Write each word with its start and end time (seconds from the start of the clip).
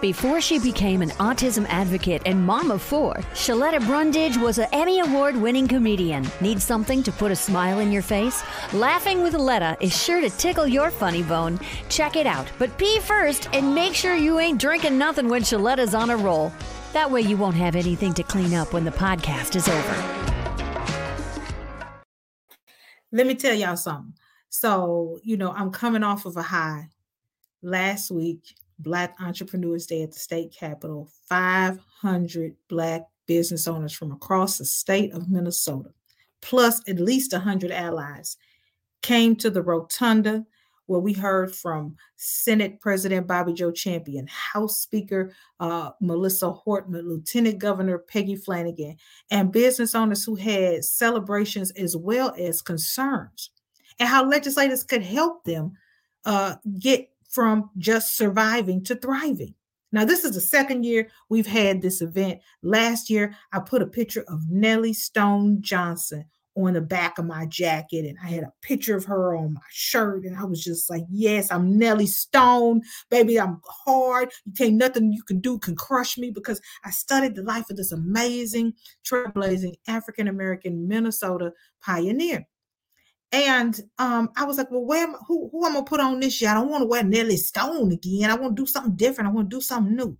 Before 0.00 0.40
she 0.40 0.60
became 0.60 1.02
an 1.02 1.10
autism 1.18 1.66
advocate 1.68 2.22
and 2.24 2.46
mom 2.46 2.70
of 2.70 2.80
four, 2.80 3.14
Sheletta 3.34 3.80
Brundidge 3.80 4.40
was 4.40 4.58
an 4.58 4.68
Emmy 4.72 5.00
Award 5.00 5.34
winning 5.34 5.66
comedian. 5.66 6.24
Need 6.40 6.62
something 6.62 7.02
to 7.02 7.10
put 7.10 7.32
a 7.32 7.36
smile 7.36 7.80
in 7.80 7.90
your 7.90 8.02
face? 8.02 8.44
Laughing 8.72 9.24
with 9.24 9.34
Letta 9.34 9.76
is 9.80 10.00
sure 10.00 10.20
to 10.20 10.30
tickle 10.30 10.68
your 10.68 10.92
funny 10.92 11.24
bone. 11.24 11.58
Check 11.88 12.14
it 12.14 12.28
out, 12.28 12.46
but 12.60 12.78
pee 12.78 13.00
first 13.00 13.48
and 13.52 13.74
make 13.74 13.92
sure 13.92 14.14
you 14.14 14.38
ain't 14.38 14.60
drinking 14.60 14.98
nothing 14.98 15.28
when 15.28 15.42
Sheletta's 15.42 15.96
on 15.96 16.10
a 16.10 16.16
roll. 16.16 16.52
That 16.92 17.10
way 17.10 17.22
you 17.22 17.36
won't 17.36 17.56
have 17.56 17.74
anything 17.74 18.14
to 18.14 18.22
clean 18.22 18.54
up 18.54 18.72
when 18.72 18.84
the 18.84 18.92
podcast 18.92 19.56
is 19.56 19.68
over. 19.68 20.44
Let 23.10 23.26
me 23.26 23.34
tell 23.34 23.54
y'all 23.54 23.76
something. 23.76 24.14
So, 24.48 25.18
you 25.24 25.36
know, 25.36 25.50
I'm 25.50 25.72
coming 25.72 26.04
off 26.04 26.24
of 26.24 26.36
a 26.36 26.42
high. 26.42 26.90
Last 27.62 28.12
week, 28.12 28.54
Black 28.78 29.16
Entrepreneurs 29.20 29.86
Day 29.86 30.02
at 30.02 30.12
the 30.12 30.18
state 30.18 30.54
capitol, 30.56 31.08
500 31.28 32.54
Black 32.68 33.02
business 33.26 33.68
owners 33.68 33.92
from 33.92 34.12
across 34.12 34.58
the 34.58 34.64
state 34.64 35.12
of 35.12 35.28
Minnesota, 35.28 35.90
plus 36.40 36.80
at 36.88 37.00
least 37.00 37.32
100 37.32 37.70
allies, 37.70 38.36
came 39.02 39.36
to 39.36 39.50
the 39.50 39.62
rotunda 39.62 40.44
where 40.88 41.00
we 41.00 41.12
heard 41.12 41.54
from 41.54 41.94
Senate 42.16 42.80
President 42.80 43.26
Bobby 43.26 43.52
Joe 43.52 43.70
Champion, 43.70 44.26
House 44.26 44.78
Speaker 44.78 45.34
uh, 45.60 45.90
Melissa 46.00 46.50
Hortman, 46.50 47.06
Lieutenant 47.06 47.58
Governor 47.58 47.98
Peggy 47.98 48.36
Flanagan, 48.36 48.96
and 49.30 49.52
business 49.52 49.94
owners 49.94 50.24
who 50.24 50.34
had 50.34 50.82
celebrations 50.82 51.70
as 51.72 51.94
well 51.94 52.34
as 52.38 52.62
concerns, 52.62 53.50
and 53.98 54.08
how 54.08 54.26
legislators 54.26 54.82
could 54.82 55.02
help 55.02 55.44
them 55.44 55.72
uh, 56.24 56.54
get 56.78 57.10
from 57.28 57.70
just 57.78 58.16
surviving 58.16 58.82
to 58.84 58.96
thriving. 58.96 59.54
Now, 59.90 60.04
this 60.04 60.24
is 60.24 60.34
the 60.34 60.40
second 60.40 60.84
year 60.84 61.08
we've 61.30 61.46
had 61.46 61.80
this 61.80 62.02
event. 62.02 62.40
Last 62.62 63.08
year, 63.08 63.34
I 63.52 63.60
put 63.60 63.82
a 63.82 63.86
picture 63.86 64.24
of 64.28 64.50
Nellie 64.50 64.92
Stone 64.92 65.62
Johnson 65.62 66.26
on 66.56 66.74
the 66.74 66.80
back 66.80 67.18
of 67.18 67.24
my 67.24 67.46
jacket, 67.46 68.04
and 68.04 68.18
I 68.22 68.28
had 68.28 68.42
a 68.42 68.52
picture 68.62 68.96
of 68.96 69.04
her 69.04 69.36
on 69.36 69.54
my 69.54 69.60
shirt, 69.70 70.24
and 70.24 70.36
I 70.36 70.44
was 70.44 70.62
just 70.62 70.90
like, 70.90 71.04
"Yes, 71.08 71.50
I'm 71.50 71.78
Nellie 71.78 72.06
Stone, 72.06 72.82
baby. 73.10 73.38
I'm 73.38 73.60
hard. 73.64 74.30
You 74.44 74.52
can't 74.52 74.74
nothing 74.74 75.12
you 75.12 75.22
can 75.22 75.40
do 75.40 75.58
can 75.58 75.76
crush 75.76 76.18
me 76.18 76.30
because 76.30 76.60
I 76.84 76.90
studied 76.90 77.36
the 77.36 77.42
life 77.42 77.70
of 77.70 77.76
this 77.76 77.92
amazing, 77.92 78.74
trailblazing 79.04 79.74
African 79.86 80.28
American 80.28 80.88
Minnesota 80.88 81.52
pioneer." 81.80 82.46
And 83.30 83.78
um, 83.98 84.30
I 84.36 84.44
was 84.44 84.56
like, 84.56 84.70
well, 84.70 84.84
where 84.84 85.06
am, 85.06 85.14
who 85.26 85.50
who 85.52 85.66
I'm 85.66 85.74
gonna 85.74 85.84
put 85.84 86.00
on 86.00 86.20
this 86.20 86.40
year? 86.40 86.50
I 86.50 86.54
don't 86.54 86.70
want 86.70 86.82
to 86.82 86.86
wear 86.86 87.04
Nellie 87.04 87.36
Stone 87.36 87.92
again. 87.92 88.30
I 88.30 88.34
want 88.36 88.56
to 88.56 88.62
do 88.62 88.66
something 88.66 88.96
different. 88.96 89.28
I 89.28 89.32
want 89.32 89.50
to 89.50 89.56
do 89.56 89.60
something 89.60 89.94
new. 89.94 90.16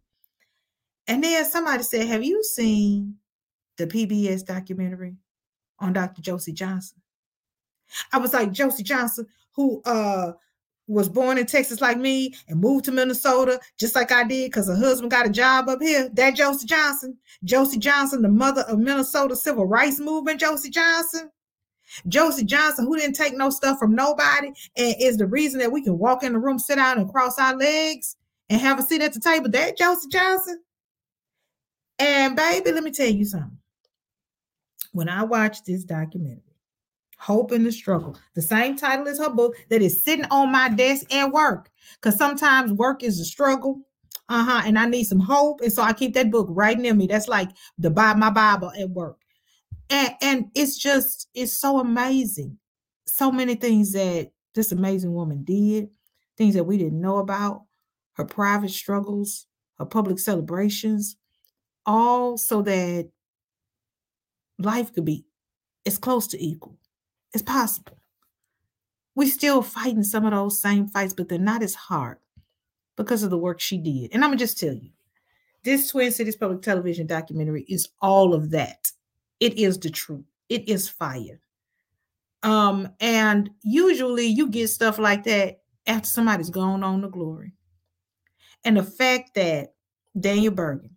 And 1.07 1.25
then 1.25 1.45
somebody 1.47 1.83
said, 1.83 2.07
Have 2.07 2.23
you 2.23 2.43
seen 2.45 3.17
the 3.79 3.87
PBS 3.87 4.45
documentary 4.45 5.17
on 5.79 5.95
Dr. 5.95 6.21
Josie 6.21 6.53
Johnson? 6.53 6.99
I 8.13 8.19
was 8.19 8.35
like, 8.35 8.53
Josie 8.53 8.83
Johnson, 8.83 9.27
who 9.55 9.81
uh 9.87 10.33
was 10.89 11.09
born 11.09 11.37
in 11.37 11.47
Texas 11.47 11.83
like 11.83 11.99
me 11.99 12.35
and 12.49 12.61
moved 12.61 12.87
to 12.87 12.93
Minnesota 12.93 13.61
just 13.79 13.95
like 13.95 14.11
I 14.11 14.25
did 14.25 14.51
because 14.51 14.69
her 14.69 14.77
husband 14.77 15.11
got 15.11 15.27
a 15.27 15.31
job 15.31 15.69
up 15.69 15.81
here. 15.83 16.09
That 16.15 16.35
Josie 16.35 16.67
Johnson, 16.67 17.17
Josie 17.45 17.79
Johnson, 17.79 18.23
the 18.23 18.29
mother 18.29 18.63
of 18.63 18.79
Minnesota 18.79 19.37
civil 19.37 19.67
rights 19.67 20.01
movement, 20.01 20.41
Josie 20.41 20.71
Johnson. 20.71 21.31
Josie 22.07 22.45
Johnson, 22.45 22.87
who 22.87 22.97
didn't 22.97 23.17
take 23.17 23.37
no 23.37 23.51
stuff 23.51 23.79
from 23.79 23.95
nobody, 23.95 24.49
and 24.77 24.95
is 25.01 25.17
the 25.17 25.27
reason 25.27 25.59
that 25.61 25.73
we 25.73 25.83
can 25.83 25.99
walk 25.99 26.23
in 26.23 26.33
the 26.33 26.39
room, 26.39 26.59
sit 26.59 26.77
down, 26.77 26.99
and 26.99 27.11
cross 27.11 27.39
our 27.39 27.57
legs 27.57 28.17
and 28.49 28.61
have 28.61 28.79
a 28.79 28.83
seat 28.83 29.03
at 29.03 29.13
the 29.13 29.21
table. 29.21 29.51
That 29.51 29.77
Josie 29.77 30.09
Johnson. 30.09 30.63
And 31.99 32.37
baby, 32.37 32.73
let 32.73 32.85
me 32.85 32.93
tell 32.93 33.09
you 33.09 33.25
something. 33.25 33.59
When 34.93 35.09
I 35.09 35.25
watched 35.25 35.67
this 35.67 35.85
documentary, 35.85 36.43
Hope 37.19 37.51
in 37.51 37.65
the 37.65 37.73
Struggle, 37.73 38.17
the 38.35 38.43
same 38.43 38.77
title 38.77 39.09
as 39.09 39.19
her 39.19 39.31
book 39.31 39.57
that 39.69 39.83
is 39.83 40.01
sitting 40.01 40.25
on 40.31 40.53
my 40.53 40.69
desk 40.69 41.13
at 41.13 41.33
work. 41.33 41.71
Because 41.95 42.17
sometimes 42.17 42.73
work 42.73 43.03
is 43.03 43.19
a 43.19 43.25
struggle. 43.25 43.81
Uh-huh. 44.29 44.63
And 44.65 44.79
I 44.79 44.87
need 44.87 45.05
some 45.05 45.21
hope. 45.21 45.63
And 45.63 45.73
so 45.73 45.83
I 45.83 45.93
keep 45.93 46.15
that 46.15 46.31
book 46.31 46.47
right 46.51 46.79
near 46.79 46.95
me. 46.95 47.07
That's 47.07 47.29
like 47.29 47.49
the 47.79 47.91
my 47.91 48.31
Bible 48.31 48.71
at 48.79 48.91
work 48.91 49.25
and 49.91 50.15
and 50.21 50.51
it's 50.55 50.77
just 50.77 51.29
it's 51.35 51.53
so 51.53 51.79
amazing. 51.81 52.59
So 53.07 53.33
many 53.33 53.55
things 53.55 53.93
that 53.93 54.31
this 54.55 54.73
amazing 54.73 55.15
woman 55.15 55.45
did 55.45 55.89
things 56.37 56.55
that 56.55 56.65
we 56.65 56.79
didn't 56.79 57.01
know 57.01 57.19
about 57.19 57.65
her 58.15 58.25
private 58.25 58.71
struggles 58.71 59.47
her 59.79 59.85
public 59.85 60.19
celebrations 60.19 61.17
all 61.87 62.37
so 62.37 62.63
that 62.63 63.09
life 64.59 64.93
could 64.93 65.05
be 65.05 65.25
as 65.87 65.99
close 65.99 66.27
to 66.29 66.45
equal 66.45 66.77
as 67.35 67.43
possible. 67.43 67.99
We 69.15 69.27
still 69.27 69.63
fighting 69.63 70.05
some 70.05 70.25
of 70.25 70.33
those 70.33 70.61
same 70.61 70.89
fights 70.89 71.13
but 71.15 71.29
they're 71.29 71.39
not 71.39 71.63
as 71.63 71.75
hard 71.75 72.19
because 72.97 73.23
of 73.23 73.31
the 73.31 73.39
work 73.39 73.61
she 73.61 73.79
did. 73.79 74.11
And 74.13 74.25
i'm 74.25 74.31
gonna 74.31 74.39
just 74.39 74.59
tell 74.59 74.75
you 74.75 74.91
this 75.65 75.89
twin 75.89 76.13
cities 76.13 76.37
public 76.37 76.63
television 76.63 77.07
documentary 77.07 77.65
is 77.69 77.89
all 78.01 78.35
of 78.35 78.51
that 78.51 78.91
it 79.41 79.59
is 79.59 79.79
the 79.79 79.91
truth. 79.91 80.25
It 80.49 80.69
is 80.69 80.89
fire. 80.89 81.41
Um, 82.43 82.91
and 83.01 83.51
usually 83.63 84.27
you 84.27 84.49
get 84.49 84.69
stuff 84.69 84.99
like 84.99 85.25
that 85.25 85.61
after 85.87 86.09
somebody's 86.09 86.51
gone 86.51 86.85
on 86.85 87.03
to 87.03 87.09
glory. 87.09 87.53
And 88.65 88.77
the 88.77 88.83
fact 88.83 89.35
that 89.35 89.75
Daniel 90.19 90.53
Bergin 90.53 90.91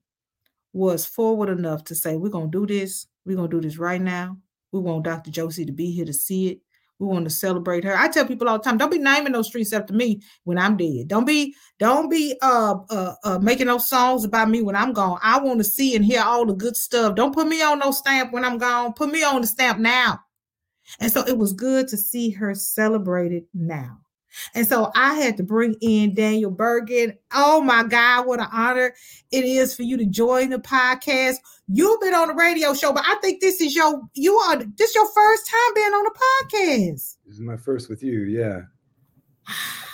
was 0.74 1.06
forward 1.06 1.50
enough 1.50 1.84
to 1.86 1.96
say, 1.96 2.16
We're 2.16 2.30
gonna 2.30 2.48
do 2.48 2.66
this, 2.66 3.08
we're 3.26 3.36
gonna 3.36 3.48
do 3.48 3.62
this 3.62 3.78
right 3.78 4.02
now. 4.02 4.38
We 4.72 4.80
want 4.80 5.04
Dr. 5.04 5.32
Josie 5.32 5.66
to 5.66 5.72
be 5.72 5.92
here 5.92 6.06
to 6.06 6.14
see 6.14 6.50
it. 6.50 6.62
We 7.02 7.08
want 7.08 7.26
to 7.26 7.32
celebrate 7.32 7.84
her. 7.84 7.98
I 7.98 8.10
tell 8.10 8.28
people 8.28 8.48
all 8.48 8.60
the 8.60 8.64
time, 8.64 8.78
don't 8.78 8.92
be 8.92 9.00
naming 9.00 9.34
those 9.34 9.48
streets 9.48 9.74
after 9.74 9.92
me 9.92 10.22
when 10.44 10.60
I'm 10.60 10.78
dead. 10.78 11.08
Don't 11.08 11.26
be, 11.26 11.56
don't 11.80 12.10
be 12.10 12.38
uh, 12.44 12.76
uh, 12.92 13.16
uh 13.24 13.40
making 13.40 13.68
those 13.68 13.88
songs 13.88 14.24
about 14.24 14.50
me 14.52 14.62
when 14.62 14.76
I'm 14.76 14.94
gone. 14.94 15.20
I 15.24 15.40
want 15.40 15.58
to 15.58 15.64
see 15.64 15.96
and 15.96 16.06
hear 16.06 16.22
all 16.22 16.46
the 16.46 16.54
good 16.54 16.78
stuff. 16.78 17.16
Don't 17.16 17.34
put 17.34 17.48
me 17.48 17.64
on 17.64 17.80
no 17.80 17.90
stamp 17.90 18.32
when 18.32 18.46
I'm 18.46 18.60
gone. 18.60 18.94
Put 18.94 19.12
me 19.12 19.24
on 19.24 19.42
the 19.42 19.48
stamp 19.48 19.80
now. 19.80 20.20
And 21.00 21.12
so 21.12 21.26
it 21.26 21.38
was 21.38 21.54
good 21.54 21.88
to 21.88 21.98
see 21.98 22.30
her 22.30 22.54
celebrated 22.54 23.46
now. 23.52 23.98
And 24.56 24.68
so 24.68 24.92
I 24.96 25.16
had 25.16 25.38
to 25.38 25.44
bring 25.44 25.76
in 25.82 26.14
Daniel 26.14 26.52
Bergin. 26.52 27.18
Oh 27.34 27.62
my 27.62 27.84
God, 27.84 28.28
what 28.28 28.40
an 28.40 28.48
honor 28.52 28.94
it 29.32 29.46
is 29.46 29.76
for 29.76 29.84
you 29.84 29.98
to 29.98 30.06
join 30.06 30.50
the 30.50 30.60
podcast. 30.60 31.36
You've 31.68 32.02
been 32.02 32.14
on 32.14 32.28
the 32.28 32.34
radio 32.34 32.74
show, 32.74 32.94
but 32.94 33.06
I 33.08 33.16
think 33.22 33.42
this 33.42 33.62
is 33.62 33.76
your 33.76 34.02
you 34.14 34.36
are 34.36 34.58
this 34.58 34.96
your 34.96 35.08
first 35.12 35.50
time 35.50 35.74
being 35.76 35.88
on 35.88 36.04
the 36.04 36.20
podcast. 36.20 37.18
This 37.26 37.36
is 37.36 37.40
my 37.40 37.58
first 37.58 37.90
with 37.90 38.04
you, 38.04 38.24
yeah. 38.24 38.62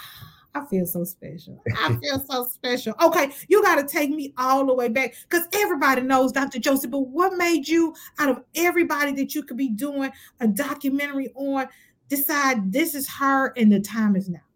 I 0.58 0.66
feel 0.66 0.86
so 0.88 1.04
special. 1.04 1.62
I 1.78 1.96
feel 1.98 2.20
so 2.20 2.46
special. 2.46 2.96
Okay, 3.02 3.30
you 3.48 3.62
got 3.62 3.76
to 3.76 3.84
take 3.84 4.10
me 4.10 4.34
all 4.38 4.66
the 4.66 4.74
way 4.74 4.88
back 4.88 5.14
because 5.30 5.48
everybody 5.54 6.02
knows 6.02 6.32
Dr. 6.32 6.60
Josie. 6.60 6.88
But 6.88 7.02
what 7.02 7.38
made 7.38 7.68
you, 7.68 7.94
out 8.18 8.30
of 8.30 8.44
everybody 8.56 9.12
that 9.14 9.36
you 9.36 9.44
could 9.44 9.58
be 9.58 9.70
doing 9.70 10.12
a 10.40 10.48
documentary 10.48 11.30
on, 11.36 11.68
decide 12.10 12.72
this 12.72 12.96
is 12.96 13.10
her 13.10 13.54
and 13.58 13.72
the 13.72 13.80
time 13.80 14.16
is 14.16 14.30
now? 14.30 14.47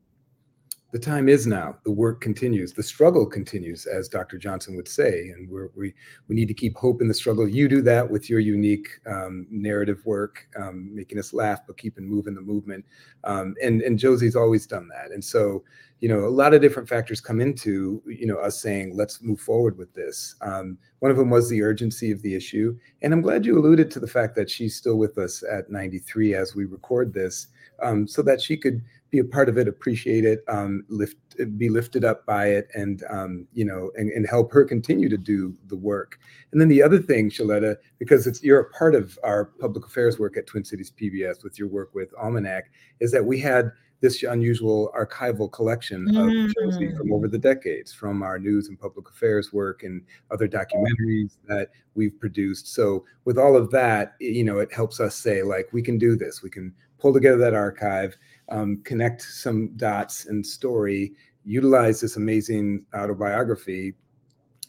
The 0.91 0.99
time 0.99 1.29
is 1.29 1.47
now. 1.47 1.77
The 1.85 1.91
work 1.91 2.19
continues. 2.19 2.73
The 2.73 2.83
struggle 2.83 3.25
continues, 3.25 3.85
as 3.85 4.09
Dr. 4.09 4.38
Johnson 4.38 4.75
would 4.75 4.89
say, 4.89 5.29
and 5.29 5.49
we 5.49 5.93
we 6.27 6.35
need 6.35 6.49
to 6.49 6.53
keep 6.53 6.75
hope 6.75 7.01
in 7.01 7.07
the 7.07 7.13
struggle. 7.13 7.47
You 7.47 7.69
do 7.69 7.81
that 7.83 8.09
with 8.09 8.29
your 8.29 8.41
unique 8.41 8.89
um, 9.05 9.47
narrative 9.49 10.05
work, 10.05 10.49
um, 10.57 10.93
making 10.93 11.17
us 11.17 11.33
laugh 11.33 11.61
but 11.65 11.77
keeping 11.77 12.05
moving 12.09 12.35
the 12.35 12.41
movement. 12.41 12.83
Um, 13.23 13.55
and 13.63 13.81
and 13.81 13.97
Josie's 13.97 14.35
always 14.35 14.67
done 14.67 14.89
that. 14.89 15.11
And 15.11 15.23
so, 15.23 15.63
you 16.01 16.09
know, 16.09 16.25
a 16.25 16.29
lot 16.29 16.53
of 16.53 16.61
different 16.61 16.89
factors 16.89 17.21
come 17.21 17.39
into 17.39 18.03
you 18.05 18.25
know 18.25 18.39
us 18.39 18.61
saying 18.61 18.97
let's 18.97 19.21
move 19.21 19.39
forward 19.39 19.77
with 19.77 19.94
this. 19.94 20.35
Um, 20.41 20.77
One 20.99 21.11
of 21.11 21.17
them 21.17 21.29
was 21.29 21.49
the 21.49 21.61
urgency 21.61 22.11
of 22.11 22.21
the 22.21 22.35
issue. 22.35 22.77
And 23.01 23.13
I'm 23.13 23.21
glad 23.21 23.45
you 23.45 23.57
alluded 23.57 23.91
to 23.91 24.01
the 24.01 24.07
fact 24.07 24.35
that 24.35 24.49
she's 24.49 24.75
still 24.75 24.97
with 24.97 25.17
us 25.17 25.41
at 25.49 25.69
93 25.71 26.35
as 26.35 26.53
we 26.53 26.65
record 26.65 27.13
this, 27.13 27.47
um, 27.81 28.07
so 28.07 28.22
that 28.22 28.42
she 28.42 28.57
could 28.57 28.81
be 29.10 29.19
a 29.19 29.24
part 29.24 29.50
of 29.50 29.57
it, 29.57 29.68
appreciate 29.68 30.24
it, 30.24 30.44
um, 30.48 30.86
lift, 30.88 31.18
be 31.57 31.69
lifted 31.69 32.06
up 32.06 32.25
by 32.25 32.48
it, 32.48 32.69
and 32.74 33.04
um, 33.10 33.48
you 33.54 33.66
know, 33.66 33.92
and, 33.95 34.10
and 34.12 34.28
help 34.28 34.51
her 34.54 34.63
continue 34.63 35.10
to 35.10 35.18
do 35.18 35.56
the 35.68 35.75
work. 35.75 36.18
And 36.51 36.62
then 36.62 36.69
the 36.69 36.81
other 36.81 37.00
thing, 37.00 37.30
Sheletta, 37.30 37.75
because 38.00 38.25
it's 38.25 38.42
you're 38.42 38.60
a 38.60 38.69
part 38.72 38.95
of 38.95 39.19
our 39.24 39.45
public 39.45 39.86
affairs 39.86 40.18
work 40.18 40.38
at 40.38 40.48
Twin 40.48 40.63
Cities 40.63 40.92
PBS 41.00 41.44
with 41.44 41.60
your 41.60 41.68
work 41.68 41.94
with 41.94 42.13
Almanac, 42.18 42.72
is 43.01 43.12
that 43.12 43.25
we 43.25 43.39
had 43.39 43.72
this 44.01 44.24
unusual 44.24 44.92
archival 44.98 45.51
collection 45.51 46.07
of 46.10 46.25
mm. 46.25 46.51
Josie 46.60 46.92
from 46.95 47.13
over 47.13 47.28
the 47.28 47.38
decades, 47.38 47.94
from 47.94 48.24
our 48.24 48.39
news 48.39 48.68
and 48.68 48.80
public 48.80 49.07
affairs 49.07 49.54
work 49.54 49.83
and 49.83 50.01
other 50.31 50.48
documentaries 50.48 51.38
that 51.48 51.69
we've 51.94 52.19
produced. 52.19 52.74
So 52.74 53.06
with 53.25 53.38
all 53.38 53.56
of 53.56 53.69
that, 53.72 54.16
you 54.19 54.44
know, 54.44 54.57
it 54.57 54.74
helps 54.74 55.00
us 55.00 55.16
say 55.16 55.44
like 55.44 55.69
we 55.72 55.83
can 55.83 56.00
do 56.00 56.16
this. 56.16 56.42
We 56.42 56.50
can 56.50 56.74
pull 57.01 57.13
together 57.13 57.38
that 57.38 57.53
archive 57.53 58.15
um, 58.50 58.81
connect 58.83 59.21
some 59.21 59.69
dots 59.77 60.25
and 60.25 60.45
story, 60.45 61.13
utilize 61.44 62.01
this 62.01 62.18
amazing 62.18 62.86
autobiography, 62.95 63.94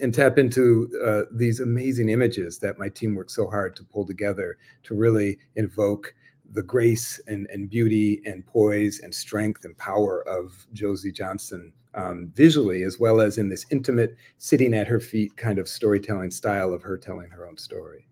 and 0.01 0.15
tap 0.15 0.39
into 0.39 0.89
uh, 1.05 1.23
these 1.31 1.61
amazing 1.61 2.09
images 2.09 2.59
that 2.59 2.79
my 2.79 2.89
team 2.89 3.15
worked 3.15 3.31
so 3.31 3.49
hard 3.49 3.77
to 3.77 3.85
pull 3.85 4.07
together 4.07 4.57
to 4.85 4.95
really 4.95 5.39
invoke 5.57 6.15
the 6.53 6.63
grace 6.63 7.21
and, 7.27 7.47
and 7.51 7.71
beauty 7.71 8.23
and 8.25 8.47
poise 8.47 9.01
and 9.01 9.15
strength 9.15 9.65
and 9.65 9.77
power 9.79 10.27
of 10.29 10.67
Josie 10.73 11.13
Johnson 11.13 11.73
um, 11.95 12.33
visually, 12.35 12.83
as 12.85 12.99
well 12.99 13.21
as 13.21 13.39
in 13.39 13.49
this 13.49 13.67
intimate, 13.71 14.17
sitting 14.39 14.75
at 14.75 14.87
her 14.87 15.01
feet 15.01 15.37
kind 15.37 15.59
of 15.59 15.69
storytelling 15.69 16.31
style 16.31 16.73
of 16.73 16.83
her 16.83 16.97
telling 16.97 17.31
her 17.31 17.47
own 17.47 17.57
story. 17.57 18.07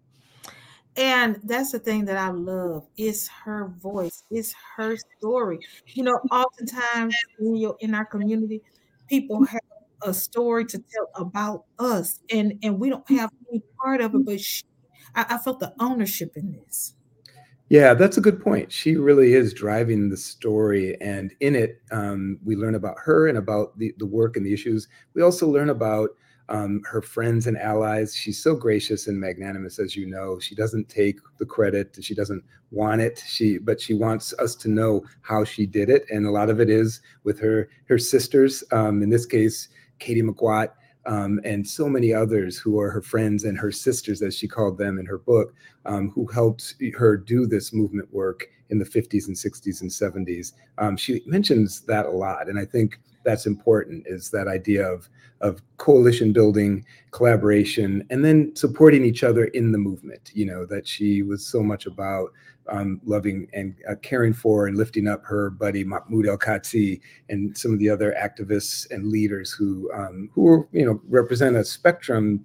And 0.97 1.39
that's 1.45 1.73
the 1.73 1.79
thing 1.79 2.05
that 2.07 2.17
I 2.17 2.31
love 2.31 2.87
is 2.97 3.29
her 3.45 3.73
voice, 3.81 4.25
is 4.31 4.55
her 4.77 4.97
story. 5.19 5.61
You 5.87 6.05
know, 6.05 6.21
oftentimes 6.31 7.15
in 7.39 7.57
your 7.57 7.77
in 7.81 7.95
our 7.95 8.05
community, 8.05 8.63
people 9.09 9.45
have 9.45 9.61
a 10.03 10.13
story 10.13 10.65
to 10.65 10.79
tell 10.79 11.11
about 11.15 11.65
us, 11.79 12.21
and 12.31 12.59
and 12.63 12.79
we 12.79 12.91
don't 12.91 13.09
have 13.11 13.31
any 13.51 13.63
part 13.81 14.01
of 14.01 14.15
it. 14.15 14.25
But 14.25 14.41
she, 14.41 14.65
I, 15.15 15.27
I 15.31 15.39
felt 15.39 15.61
the 15.61 15.73
ownership 15.79 16.33
in 16.37 16.53
this. 16.53 16.95
Yeah, 17.69 17.95
that's 17.95 18.17
a 18.17 18.21
good 18.21 18.43
point. 18.43 18.73
She 18.73 18.97
really 18.97 19.35
is 19.35 19.55
driving 19.55 20.09
the 20.09 20.17
story, 20.17 21.01
and 21.01 21.33
in 21.39 21.55
it, 21.55 21.81
um, 21.93 22.41
we 22.45 22.57
learn 22.57 22.75
about 22.75 22.97
her 23.05 23.29
and 23.29 23.39
about 23.39 23.79
the 23.79 23.95
the 23.99 24.07
work 24.07 24.37
and 24.37 24.45
the 24.45 24.53
issues. 24.53 24.89
We 25.15 25.23
also 25.23 25.49
learn 25.49 25.71
about 25.71 26.11
um, 26.51 26.83
her 26.85 27.01
friends 27.01 27.47
and 27.47 27.57
allies. 27.57 28.15
She's 28.15 28.43
so 28.43 28.55
gracious 28.55 29.07
and 29.07 29.19
magnanimous, 29.19 29.79
as 29.79 29.97
you 29.97 30.07
know. 30.07 30.39
She 30.39 30.55
doesn't 30.55 30.89
take 30.89 31.19
the 31.39 31.47
credit. 31.47 31.97
She 32.01 32.15
doesn't 32.15 32.45
want 32.71 33.01
it. 33.01 33.23
She, 33.27 33.59
but 33.59 33.81
she 33.81 33.95
wants 33.95 34.35
us 34.39 34.55
to 34.57 34.69
know 34.69 35.03
how 35.23 35.45
she 35.45 35.65
did 35.65 35.89
it, 35.89 36.05
and 36.11 36.27
a 36.27 36.31
lot 36.31 36.51
of 36.51 36.61
it 36.61 36.69
is 36.69 37.01
with 37.25 37.39
her 37.41 37.69
her 37.89 37.99
sisters. 37.99 38.63
Um, 38.73 39.03
in 39.03 39.11
this 39.11 39.27
case, 39.27 39.69
Katie 39.99 40.23
McWatt. 40.23 40.71
Um, 41.07 41.41
and 41.45 41.67
so 41.67 41.89
many 41.89 42.13
others 42.13 42.59
who 42.59 42.79
are 42.79 42.91
her 42.91 43.01
friends 43.01 43.45
and 43.45 43.59
her 43.59 43.73
sisters, 43.73 44.21
as 44.21 44.37
she 44.37 44.47
called 44.47 44.77
them 44.77 44.99
in 44.99 45.07
her 45.07 45.17
book, 45.17 45.55
um, 45.87 46.11
who 46.11 46.27
helped 46.27 46.75
her 46.95 47.17
do 47.17 47.47
this 47.47 47.73
movement 47.73 48.13
work 48.13 48.47
in 48.69 48.79
the 48.79 48.85
50s 48.85 49.27
and 49.27 49.35
60s 49.35 49.81
and 49.81 49.91
70s. 49.91 50.53
Um, 50.77 50.99
she 50.99 51.23
mentions 51.25 51.81
that 51.87 52.05
a 52.05 52.11
lot, 52.11 52.49
and 52.49 52.59
I 52.59 52.67
think 52.67 53.01
that's 53.25 53.47
important 53.47 54.05
is 54.07 54.31
that 54.31 54.49
idea 54.49 54.87
of 54.87 55.09
of 55.41 55.63
coalition 55.79 56.33
building 56.33 56.85
collaboration 57.13 58.07
and 58.11 58.25
then 58.25 58.55
supporting 58.55 59.05
each 59.05 59.25
other 59.25 59.45
in 59.47 59.73
the 59.73 59.79
movement 59.79 60.31
you 60.35 60.45
know 60.45 60.67
that 60.67 60.87
she 60.87 61.23
was 61.23 61.47
so 61.47 61.63
much 61.63 61.87
about 61.87 62.31
um, 62.69 63.01
loving 63.05 63.49
and 63.53 63.75
uh, 63.91 63.95
caring 64.03 64.33
for 64.33 64.67
and 64.67 64.77
lifting 64.77 65.09
up 65.09 65.25
her 65.25 65.51
buddy 65.51 65.83
mahmoud 65.83 66.27
el-kati 66.27 67.01
and 67.29 67.57
some 67.57 67.73
of 67.73 67.79
the 67.79 67.89
other 67.89 68.15
activists 68.21 68.89
and 68.91 69.09
leaders 69.09 69.51
who 69.51 69.91
um, 69.93 70.31
who 70.33 70.69
you 70.73 70.85
know 70.85 71.01
represent 71.09 71.57
a 71.57 71.65
spectrum 71.65 72.45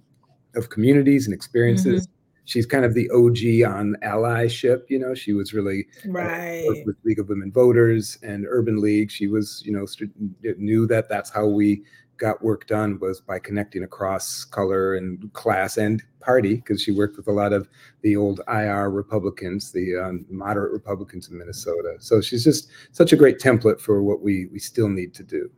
of 0.54 0.70
communities 0.70 1.26
and 1.26 1.34
experiences. 1.34 2.02
Mm-hmm 2.02 2.15
she's 2.46 2.64
kind 2.64 2.84
of 2.84 2.94
the 2.94 3.10
OG 3.10 3.70
on 3.70 3.96
allyship. 4.02 4.88
You 4.88 4.98
know, 4.98 5.14
she 5.14 5.34
was 5.34 5.52
really 5.52 5.86
uh, 6.06 6.10
right 6.10 6.66
uh, 6.66 6.82
with 6.86 6.96
League 7.04 7.18
of 7.18 7.28
Women 7.28 7.52
Voters 7.52 8.18
and 8.22 8.46
Urban 8.48 8.80
League. 8.80 9.10
She 9.10 9.26
was, 9.26 9.62
you 9.66 9.72
know, 9.72 9.84
st- 9.84 10.12
knew 10.58 10.86
that 10.86 11.08
that's 11.10 11.28
how 11.28 11.46
we 11.46 11.82
got 12.16 12.42
work 12.42 12.66
done 12.66 12.98
was 12.98 13.20
by 13.20 13.38
connecting 13.38 13.82
across 13.82 14.42
color 14.44 14.94
and 14.94 15.30
class 15.34 15.76
and 15.76 16.02
party 16.20 16.56
because 16.56 16.80
she 16.82 16.90
worked 16.90 17.18
with 17.18 17.28
a 17.28 17.32
lot 17.32 17.52
of 17.52 17.68
the 18.00 18.16
old 18.16 18.40
IR 18.48 18.90
Republicans, 18.90 19.70
the 19.70 19.96
um, 19.96 20.24
moderate 20.30 20.72
Republicans 20.72 21.28
in 21.28 21.36
Minnesota. 21.36 21.96
So 21.98 22.22
she's 22.22 22.42
just 22.42 22.70
such 22.92 23.12
a 23.12 23.16
great 23.16 23.38
template 23.38 23.80
for 23.80 24.02
what 24.02 24.22
we 24.22 24.46
we 24.46 24.58
still 24.58 24.88
need 24.88 25.12
to 25.14 25.22
do. 25.22 25.50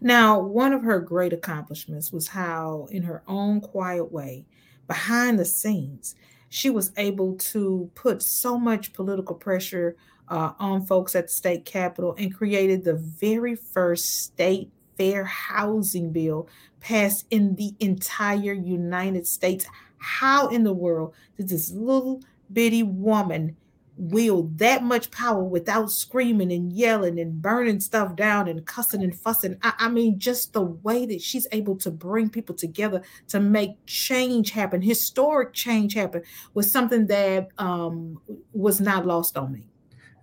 Now, 0.00 0.38
one 0.38 0.72
of 0.72 0.82
her 0.82 1.00
great 1.00 1.32
accomplishments 1.32 2.12
was 2.12 2.28
how, 2.28 2.86
in 2.92 3.02
her 3.02 3.24
own 3.26 3.60
quiet 3.60 4.12
way, 4.12 4.46
behind 4.86 5.38
the 5.38 5.44
scenes, 5.44 6.14
she 6.48 6.70
was 6.70 6.92
able 6.96 7.34
to 7.34 7.90
put 7.94 8.22
so 8.22 8.58
much 8.58 8.92
political 8.92 9.34
pressure 9.34 9.96
uh, 10.28 10.52
on 10.58 10.86
folks 10.86 11.14
at 11.14 11.26
the 11.26 11.32
state 11.32 11.64
capitol 11.64 12.14
and 12.18 12.34
created 12.34 12.84
the 12.84 12.94
very 12.94 13.54
first 13.54 14.22
state 14.22 14.70
fair 14.96 15.24
housing 15.24 16.12
bill 16.12 16.48
passed 16.80 17.26
in 17.30 17.56
the 17.56 17.74
entire 17.80 18.52
United 18.52 19.26
States. 19.26 19.66
How 19.98 20.48
in 20.48 20.64
the 20.64 20.72
world 20.72 21.14
did 21.36 21.48
this 21.48 21.70
little 21.72 22.22
bitty 22.52 22.82
woman 22.82 23.56
wield 23.96 24.58
that 24.58 24.82
much 24.82 25.10
power 25.10 25.42
without 25.44 25.90
screaming 25.90 26.52
and 26.52 26.72
yelling 26.72 27.18
and 27.18 27.40
burning 27.40 27.80
stuff 27.80 28.16
down 28.16 28.48
and 28.48 28.66
cussing 28.66 29.02
and 29.02 29.16
fussing. 29.16 29.56
I, 29.62 29.72
I, 29.78 29.88
mean, 29.88 30.18
just 30.18 30.52
the 30.52 30.62
way 30.62 31.06
that 31.06 31.20
she's 31.20 31.46
able 31.52 31.76
to 31.76 31.90
bring 31.90 32.28
people 32.28 32.54
together 32.54 33.02
to 33.28 33.40
make 33.40 33.84
change 33.86 34.50
happen, 34.50 34.82
historic 34.82 35.52
change 35.52 35.94
happen, 35.94 36.22
was 36.54 36.70
something 36.70 37.06
that 37.06 37.48
um, 37.58 38.20
was 38.52 38.80
not 38.80 39.06
lost 39.06 39.36
on 39.36 39.52
me. 39.52 39.68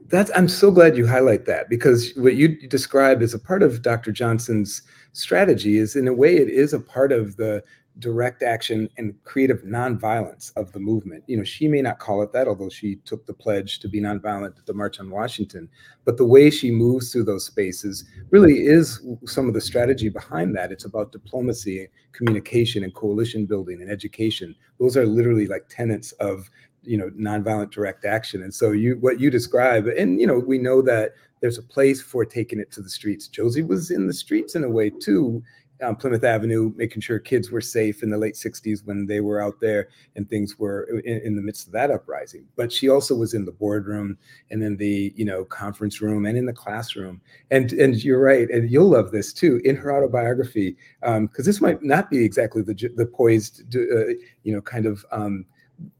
That's 0.07 0.31
I'm 0.35 0.49
so 0.49 0.71
glad 0.71 0.97
you 0.97 1.07
highlight 1.07 1.45
that 1.45 1.69
because 1.69 2.11
what 2.17 2.35
you 2.35 2.67
describe 2.67 3.21
as 3.21 3.33
a 3.33 3.39
part 3.39 3.63
of 3.63 3.81
Dr. 3.81 4.11
Johnson's 4.11 4.81
strategy 5.13 5.77
is 5.77 5.95
in 5.95 6.07
a 6.07 6.13
way 6.13 6.35
it 6.35 6.49
is 6.49 6.73
a 6.73 6.79
part 6.79 7.13
of 7.13 7.37
the 7.37 7.63
direct 8.01 8.43
action 8.43 8.89
and 8.97 9.13
creative 9.23 9.61
nonviolence 9.61 10.51
of 10.57 10.73
the 10.73 10.79
movement. 10.79 11.23
You 11.27 11.37
know, 11.37 11.43
she 11.43 11.67
may 11.69 11.81
not 11.81 11.99
call 11.99 12.21
it 12.21 12.33
that, 12.33 12.47
although 12.47 12.69
she 12.69 12.97
took 13.05 13.25
the 13.25 13.33
pledge 13.33 13.79
to 13.79 13.87
be 13.87 14.01
nonviolent 14.01 14.57
at 14.57 14.65
the 14.65 14.73
March 14.73 14.99
on 14.99 15.09
Washington. 15.09 15.69
But 16.03 16.17
the 16.17 16.25
way 16.25 16.49
she 16.49 16.71
moves 16.71 17.11
through 17.11 17.23
those 17.23 17.45
spaces 17.45 18.03
really 18.31 18.65
is 18.65 19.01
some 19.25 19.47
of 19.47 19.53
the 19.53 19.61
strategy 19.61 20.09
behind 20.09 20.55
that. 20.57 20.71
It's 20.71 20.85
about 20.85 21.13
diplomacy, 21.13 21.87
communication, 22.11 22.83
and 22.83 22.93
coalition 22.93 23.45
building 23.45 23.81
and 23.81 23.89
education. 23.89 24.55
Those 24.79 24.97
are 24.97 25.05
literally 25.05 25.47
like 25.47 25.69
tenets 25.69 26.11
of 26.13 26.49
you 26.83 26.97
know 26.97 27.09
nonviolent 27.11 27.71
direct 27.71 28.05
action. 28.05 28.41
And 28.41 28.53
so 28.53 28.71
you 28.71 28.97
what 28.99 29.19
you 29.19 29.29
describe, 29.29 29.87
and 29.87 30.19
you 30.19 30.27
know, 30.27 30.39
we 30.39 30.57
know 30.57 30.81
that 30.81 31.13
there's 31.41 31.57
a 31.57 31.63
place 31.63 32.01
for 32.01 32.23
taking 32.23 32.59
it 32.59 32.71
to 32.71 32.81
the 32.81 32.89
streets. 32.89 33.27
Josie 33.27 33.63
was 33.63 33.91
in 33.91 34.07
the 34.07 34.13
streets 34.13 34.55
in 34.55 34.63
a 34.63 34.69
way 34.69 34.89
too 34.89 35.43
um, 35.81 35.95
Plymouth 35.95 36.23
Avenue, 36.23 36.73
making 36.75 37.01
sure 37.01 37.19
kids 37.19 37.51
were 37.51 37.61
safe 37.61 38.03
in 38.03 38.09
the 38.09 38.17
late 38.17 38.35
60s 38.35 38.85
when 38.85 39.05
they 39.05 39.19
were 39.19 39.41
out 39.41 39.59
there 39.59 39.89
and 40.15 40.29
things 40.29 40.59
were 40.59 40.83
in, 41.05 41.21
in, 41.21 41.35
the 41.35 41.41
midst 41.41 41.67
of 41.67 41.73
that 41.73 41.91
uprising. 41.91 42.45
But 42.55 42.71
she 42.71 42.89
also 42.89 43.15
was 43.15 43.33
in 43.33 43.45
the 43.45 43.51
boardroom 43.51 44.17
and 44.49 44.63
in 44.63 44.77
the 44.77 45.13
you 45.15 45.25
know 45.25 45.43
conference 45.45 46.01
room 46.01 46.25
and 46.25 46.37
in 46.37 46.45
the 46.45 46.53
classroom. 46.53 47.21
And 47.49 47.73
and 47.73 48.03
you're 48.03 48.21
right, 48.21 48.49
and 48.49 48.69
you'll 48.69 48.89
love 48.89 49.11
this 49.11 49.33
too 49.33 49.61
in 49.63 49.75
her 49.75 49.95
autobiography 49.95 50.77
because 51.01 51.17
um, 51.17 51.29
this 51.37 51.61
might 51.61 51.83
not 51.83 52.09
be 52.09 52.23
exactly 52.23 52.61
the 52.61 52.73
the 52.95 53.05
poised 53.05 53.75
uh, 53.75 54.07
you 54.43 54.53
know 54.53 54.61
kind 54.61 54.85
of 54.85 55.05
um, 55.11 55.45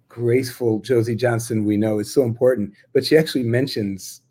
graceful 0.09 0.79
Josie 0.79 1.15
Johnson 1.15 1.65
we 1.65 1.77
know 1.77 1.99
is 1.99 2.13
so 2.13 2.23
important. 2.23 2.73
But 2.93 3.05
she 3.05 3.17
actually 3.17 3.43
mentions 3.43 4.21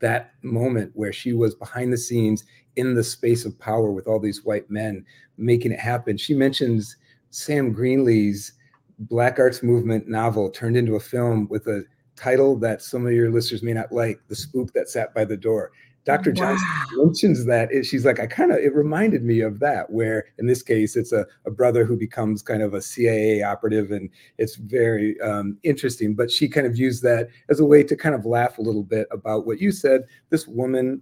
that 0.00 0.34
moment 0.42 0.92
where 0.94 1.12
she 1.12 1.32
was 1.32 1.54
behind 1.54 1.92
the 1.92 1.96
scenes 1.96 2.44
in 2.76 2.94
the 2.94 3.04
space 3.04 3.44
of 3.44 3.58
power 3.58 3.90
with 3.90 4.06
all 4.06 4.20
these 4.20 4.44
white 4.44 4.70
men 4.70 5.04
making 5.36 5.72
it 5.72 5.80
happen. 5.80 6.16
She 6.16 6.34
mentions 6.34 6.96
Sam 7.30 7.72
Greenlee's 7.72 8.52
Black 8.98 9.38
Arts 9.38 9.62
Movement 9.62 10.08
novel 10.08 10.50
turned 10.50 10.76
into 10.76 10.96
a 10.96 11.00
film 11.00 11.48
with 11.48 11.66
a 11.66 11.84
title 12.16 12.56
that 12.56 12.82
some 12.82 13.06
of 13.06 13.12
your 13.12 13.30
listeners 13.30 13.62
may 13.62 13.72
not 13.72 13.92
like 13.92 14.20
The 14.28 14.36
Spook 14.36 14.72
That 14.72 14.88
Sat 14.88 15.12
by 15.14 15.24
the 15.24 15.36
Door. 15.36 15.72
Dr. 16.04 16.30
Wow. 16.30 16.34
Johnson 16.34 16.68
mentions 16.96 17.44
that. 17.46 17.70
She's 17.84 18.04
like, 18.04 18.20
I 18.20 18.26
kind 18.26 18.52
of, 18.52 18.58
it 18.58 18.74
reminded 18.74 19.24
me 19.24 19.40
of 19.40 19.58
that, 19.60 19.90
where 19.90 20.26
in 20.38 20.46
this 20.46 20.62
case, 20.62 20.96
it's 20.96 21.12
a, 21.12 21.26
a 21.46 21.50
brother 21.50 21.84
who 21.84 21.96
becomes 21.96 22.42
kind 22.42 22.62
of 22.62 22.74
a 22.74 22.82
CIA 22.82 23.42
operative, 23.42 23.90
and 23.90 24.10
it's 24.36 24.56
very 24.56 25.18
um, 25.20 25.56
interesting. 25.62 26.14
But 26.14 26.30
she 26.30 26.46
kind 26.46 26.66
of 26.66 26.76
used 26.76 27.02
that 27.04 27.28
as 27.48 27.60
a 27.60 27.64
way 27.64 27.82
to 27.84 27.96
kind 27.96 28.14
of 28.14 28.26
laugh 28.26 28.58
a 28.58 28.62
little 28.62 28.82
bit 28.82 29.08
about 29.10 29.46
what 29.46 29.60
you 29.60 29.72
said. 29.72 30.02
This 30.28 30.46
woman 30.46 31.00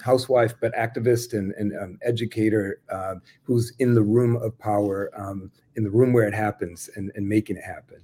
housewife, 0.00 0.54
but 0.60 0.74
activist 0.74 1.36
and, 1.36 1.52
and 1.52 1.76
um, 1.76 1.98
educator 2.02 2.80
uh, 2.92 3.16
who's 3.42 3.72
in 3.78 3.94
the 3.94 4.02
room 4.02 4.36
of 4.36 4.58
power, 4.58 5.10
um, 5.16 5.50
in 5.76 5.84
the 5.84 5.90
room 5.90 6.12
where 6.12 6.26
it 6.26 6.34
happens, 6.34 6.88
and, 6.96 7.10
and 7.14 7.28
making 7.28 7.56
it 7.56 7.64
happen. 7.64 8.00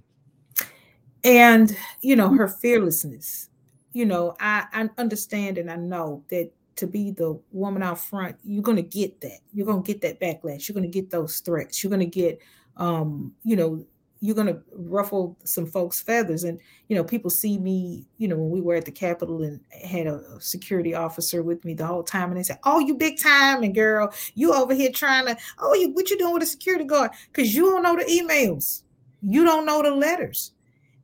And 1.23 1.77
you 2.03 2.17
know 2.17 2.29
her 2.35 2.49
fearlessness. 2.49 3.49
You 3.93 4.07
know, 4.07 4.37
I, 4.41 4.65
I 4.73 4.91
understand 4.99 5.57
and 5.57 5.71
I 5.71 5.77
know 5.77 6.25
that 6.29 6.51
to 6.77 6.87
be 6.87 7.11
the 7.13 7.41
woman 7.53 7.83
out 7.83 8.01
front, 8.01 8.37
you're 8.45 8.63
going 8.63 8.77
to 8.77 8.83
get 8.83 9.21
that. 9.21 9.39
You're 9.53 9.67
going 9.67 9.83
to 9.83 9.93
get 9.93 10.01
that 10.03 10.21
backlash. 10.21 10.69
You're 10.69 10.75
going 10.75 10.91
to 10.91 11.01
get 11.01 11.11
those 11.11 11.39
threats. 11.41 11.83
You're 11.83 11.91
going 11.91 12.01
to 12.01 12.07
get, 12.07 12.41
um, 12.77 13.33
you 13.45 13.57
know, 13.57 13.87
you're 14.25 14.35
going 14.35 14.47
to 14.47 14.59
ruffle 14.73 15.37
some 15.45 15.67
folks' 15.67 16.01
feathers. 16.01 16.45
And, 16.45 16.59
you 16.89 16.97
know, 16.97 17.05
people 17.05 17.29
see 17.29 17.59
me, 17.59 18.07
you 18.17 18.27
know, 18.27 18.37
when 18.37 18.49
we 18.49 18.63
were 18.63 18.75
at 18.75 18.87
the 18.87 18.91
Capitol 18.91 19.43
and 19.43 19.61
had 19.71 20.07
a, 20.07 20.23
security 20.41 20.95
officer 20.95 21.43
with 21.43 21.63
me 21.63 21.75
the 21.75 21.85
whole 21.85 22.03
time. 22.03 22.31
And 22.31 22.39
they 22.39 22.43
said, 22.43 22.59
Oh, 22.65 22.79
you 22.79 22.95
big 22.95 23.21
time. 23.21 23.63
And 23.63 23.75
girl, 23.75 24.15
you 24.35 24.55
over 24.55 24.73
here 24.73 24.91
trying 24.91 25.27
to, 25.27 25.37
oh, 25.59 25.75
you, 25.75 25.91
what 25.91 26.09
you 26.09 26.17
doing 26.17 26.33
with 26.33 26.43
a 26.43 26.47
security 26.47 26.87
guard? 26.87 27.11
Because 27.31 27.55
you 27.55 27.65
don't 27.65 27.83
know 27.83 27.97
the 27.97 28.05
emails. 28.05 28.83
You 29.21 29.45
don't 29.45 29.67
know 29.67 29.83
the 29.83 29.91
letters 29.91 30.53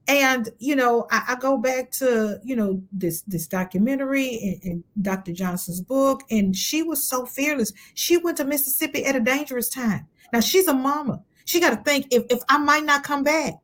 and 0.08 0.48
you 0.58 0.74
know 0.74 1.06
I, 1.10 1.24
I, 1.28 1.34
go 1.36 1.58
back 1.58 1.90
to 1.92 2.40
you 2.42 2.56
know 2.56 2.82
this 2.90 3.20
this 3.22 3.46
documentary 3.46 4.60
and, 4.64 4.72
and, 4.72 4.84
dr 5.02 5.30
johnson's 5.32 5.82
book 5.82 6.22
and 6.30 6.56
she 6.56 6.82
was 6.82 7.06
so 7.06 7.26
fearless 7.26 7.72
she 7.94 8.16
went 8.16 8.38
to 8.38 8.44
mississippi 8.44 9.04
at 9.04 9.14
a 9.14 9.20
dangerous 9.20 9.68
time 9.68 10.06
now 10.32 10.40
she's 10.40 10.68
a 10.68 10.74
mama 10.74 11.22
she 11.50 11.59
got 11.59 11.71
to 11.71 11.83
think 11.83 12.07
if, 12.11 12.25
if 12.30 12.40
i 12.49 12.57
might 12.57 12.85
not 12.85 13.02
come 13.02 13.25
back 13.25 13.54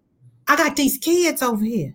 i 0.49 0.57
got 0.57 0.75
these 0.75 0.99
kids 0.99 1.41
over 1.41 1.65
here 1.65 1.95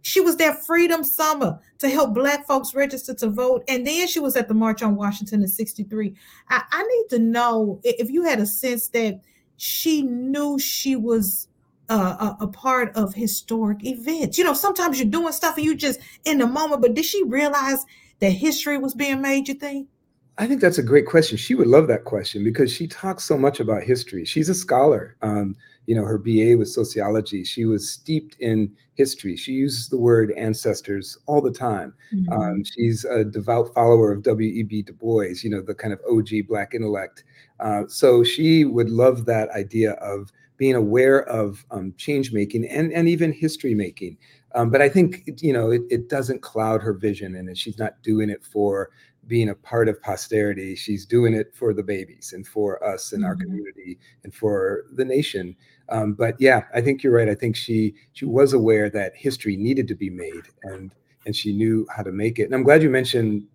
she 0.00 0.20
was 0.20 0.36
there 0.36 0.54
freedom 0.54 1.04
summer 1.04 1.58
to 1.78 1.88
help 1.90 2.14
black 2.14 2.46
folks 2.46 2.74
register 2.74 3.12
to 3.12 3.28
vote 3.28 3.62
and 3.68 3.86
then 3.86 4.06
she 4.06 4.20
was 4.20 4.36
at 4.36 4.48
the 4.48 4.54
march 4.54 4.82
on 4.82 4.96
washington 4.96 5.42
in 5.42 5.48
63 5.48 6.14
I, 6.48 6.62
I 6.70 6.82
need 6.82 7.04
to 7.10 7.18
know 7.18 7.78
if 7.84 8.08
you 8.10 8.22
had 8.24 8.40
a 8.40 8.46
sense 8.46 8.88
that 8.88 9.20
she 9.58 10.02
knew 10.02 10.58
she 10.58 10.96
was 10.96 11.48
uh, 11.90 12.34
a, 12.40 12.44
a, 12.44 12.48
part 12.48 12.94
of 12.96 13.14
historic 13.14 13.84
events. 13.84 14.36
You 14.36 14.44
know, 14.44 14.52
sometimes 14.52 15.00
you're 15.00 15.08
doing 15.08 15.32
stuff 15.32 15.56
and 15.56 15.64
you 15.64 15.74
just 15.74 16.00
in 16.26 16.36
the 16.36 16.46
moment, 16.46 16.82
but 16.82 16.92
did 16.92 17.06
she 17.06 17.24
realize 17.24 17.84
that 18.20 18.30
history 18.30 18.76
was 18.76 18.94
being 18.94 19.22
made, 19.22 19.48
you 19.48 19.54
think? 19.54 19.88
I 20.38 20.46
think 20.46 20.60
that's 20.60 20.78
a 20.78 20.84
great 20.84 21.06
question. 21.06 21.36
She 21.36 21.56
would 21.56 21.66
love 21.66 21.88
that 21.88 22.04
question 22.04 22.44
because 22.44 22.72
she 22.72 22.86
talks 22.86 23.24
so 23.24 23.36
much 23.36 23.58
about 23.58 23.82
history. 23.82 24.24
She's 24.24 24.48
a 24.48 24.54
scholar. 24.54 25.16
Um, 25.20 25.56
you 25.86 25.96
know, 25.96 26.04
her 26.04 26.18
BA 26.18 26.56
was 26.56 26.72
sociology. 26.72 27.42
She 27.42 27.64
was 27.64 27.90
steeped 27.90 28.36
in 28.38 28.70
history. 28.94 29.36
She 29.36 29.52
uses 29.52 29.88
the 29.88 29.98
word 29.98 30.32
ancestors 30.36 31.18
all 31.26 31.40
the 31.40 31.50
time. 31.50 31.92
Mm-hmm. 32.14 32.32
Um, 32.32 32.64
she's 32.64 33.04
a 33.04 33.24
devout 33.24 33.74
follower 33.74 34.12
of 34.12 34.22
W.E.B. 34.22 34.82
Du 34.82 34.92
Bois, 34.92 35.42
you 35.42 35.50
know, 35.50 35.60
the 35.60 35.74
kind 35.74 35.92
of 35.92 36.00
OG 36.08 36.46
Black 36.46 36.72
intellect. 36.72 37.24
Uh, 37.58 37.84
so 37.88 38.22
she 38.22 38.64
would 38.64 38.90
love 38.90 39.24
that 39.24 39.50
idea 39.50 39.92
of 39.94 40.30
being 40.56 40.74
aware 40.74 41.22
of 41.28 41.64
um, 41.70 41.94
change 41.96 42.32
making 42.32 42.66
and, 42.66 42.92
and 42.92 43.08
even 43.08 43.32
history 43.32 43.74
making. 43.74 44.18
Um, 44.54 44.70
but 44.70 44.82
I 44.82 44.88
think, 44.88 45.28
you 45.40 45.52
know, 45.52 45.70
it, 45.70 45.82
it 45.88 46.08
doesn't 46.08 46.42
cloud 46.42 46.82
her 46.82 46.92
vision 46.92 47.34
and 47.36 47.56
she's 47.56 47.78
not 47.78 48.02
doing 48.02 48.28
it 48.28 48.44
for 48.44 48.90
being 49.28 49.50
a 49.50 49.54
part 49.54 49.88
of 49.88 50.00
posterity. 50.02 50.74
She's 50.74 51.06
doing 51.06 51.34
it 51.34 51.54
for 51.54 51.72
the 51.72 51.82
babies 51.82 52.32
and 52.34 52.46
for 52.46 52.82
us 52.82 53.12
and 53.12 53.22
mm-hmm. 53.22 53.28
our 53.28 53.36
community 53.36 53.98
and 54.24 54.34
for 54.34 54.84
the 54.94 55.04
nation. 55.04 55.54
Um, 55.90 56.14
but 56.14 56.34
yeah, 56.40 56.64
I 56.74 56.80
think 56.80 57.02
you're 57.02 57.14
right. 57.14 57.28
I 57.28 57.34
think 57.34 57.54
she 57.54 57.94
she 58.12 58.24
was 58.24 58.52
aware 58.52 58.90
that 58.90 59.12
history 59.14 59.56
needed 59.56 59.86
to 59.88 59.94
be 59.94 60.10
made 60.10 60.48
and 60.64 60.94
and 61.26 61.36
she 61.36 61.52
knew 61.52 61.86
how 61.94 62.02
to 62.02 62.12
make 62.12 62.38
it. 62.38 62.44
And 62.44 62.54
I'm 62.54 62.62
glad 62.62 62.82
you 62.82 62.90
mentioned 62.90 63.46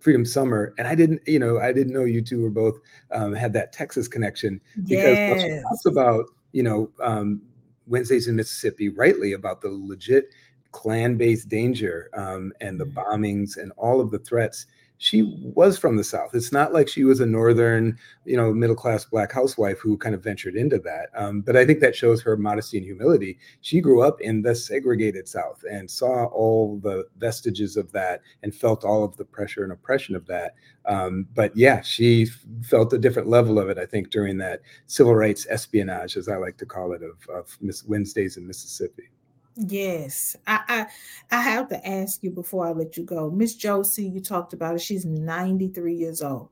Freedom 0.00 0.24
Summer, 0.24 0.74
and 0.78 0.86
I 0.86 0.94
didn't, 0.94 1.20
you 1.26 1.38
know, 1.38 1.58
I 1.58 1.72
didn't 1.72 1.92
know 1.92 2.04
you 2.04 2.22
two 2.22 2.40
were 2.40 2.50
both 2.50 2.78
um, 3.12 3.34
had 3.34 3.52
that 3.52 3.72
Texas 3.72 4.08
connection 4.08 4.60
because 4.84 5.18
yes. 5.18 5.42
she 5.42 5.48
talks 5.62 5.86
about 5.86 6.26
you 6.52 6.62
know, 6.62 6.90
um, 7.02 7.42
Wednesdays 7.86 8.28
in 8.28 8.36
Mississippi 8.36 8.88
rightly 8.88 9.32
about 9.32 9.60
the 9.60 9.70
legit 9.70 10.30
Klan-based 10.72 11.48
danger 11.48 12.10
um, 12.14 12.52
and 12.60 12.78
the 12.78 12.84
mm. 12.84 12.94
bombings 12.94 13.56
and 13.56 13.72
all 13.76 14.00
of 14.00 14.10
the 14.10 14.18
threats 14.18 14.66
she 14.98 15.22
was 15.54 15.78
from 15.78 15.96
the 15.96 16.04
South. 16.04 16.34
It's 16.34 16.52
not 16.52 16.72
like 16.72 16.88
she 16.88 17.04
was 17.04 17.20
a 17.20 17.26
Northern, 17.26 17.96
you 18.24 18.36
know, 18.36 18.52
middle 18.52 18.76
class 18.76 19.04
black 19.04 19.32
housewife 19.32 19.78
who 19.78 19.96
kind 19.96 20.14
of 20.14 20.22
ventured 20.22 20.56
into 20.56 20.78
that. 20.80 21.10
Um, 21.14 21.40
but 21.40 21.56
I 21.56 21.64
think 21.64 21.78
that 21.80 21.94
shows 21.94 22.20
her 22.22 22.36
modesty 22.36 22.78
and 22.78 22.86
humility. 22.86 23.38
She 23.60 23.80
grew 23.80 24.02
up 24.02 24.20
in 24.20 24.42
the 24.42 24.54
segregated 24.54 25.28
South 25.28 25.62
and 25.70 25.88
saw 25.88 26.24
all 26.26 26.80
the 26.80 27.06
vestiges 27.16 27.76
of 27.76 27.92
that 27.92 28.22
and 28.42 28.54
felt 28.54 28.84
all 28.84 29.04
of 29.04 29.16
the 29.16 29.24
pressure 29.24 29.62
and 29.62 29.72
oppression 29.72 30.16
of 30.16 30.26
that. 30.26 30.54
Um, 30.84 31.28
but 31.32 31.56
yeah, 31.56 31.80
she 31.80 32.26
felt 32.62 32.92
a 32.92 32.98
different 32.98 33.28
level 33.28 33.58
of 33.58 33.68
it, 33.68 33.78
I 33.78 33.86
think, 33.86 34.10
during 34.10 34.36
that 34.38 34.62
civil 34.86 35.14
rights 35.14 35.46
espionage, 35.48 36.16
as 36.16 36.28
I 36.28 36.36
like 36.36 36.56
to 36.58 36.66
call 36.66 36.92
it, 36.92 37.02
of, 37.02 37.16
of 37.32 37.56
Miss 37.60 37.84
Wednesdays 37.84 38.36
in 38.36 38.46
Mississippi. 38.46 39.10
Yes, 39.58 40.36
I, 40.46 40.60
I 41.30 41.36
I 41.38 41.42
have 41.42 41.68
to 41.70 41.88
ask 41.88 42.22
you 42.24 42.30
before 42.30 42.66
I 42.68 42.72
let 42.72 42.96
you 42.98 43.04
go, 43.04 43.30
Miss 43.30 43.56
Josie. 43.56 44.06
You 44.08 44.20
talked 44.20 44.52
about 44.54 44.76
it. 44.76 44.82
She's 44.82 45.06
93 45.06 45.94
years 45.96 46.22
old. 46.22 46.50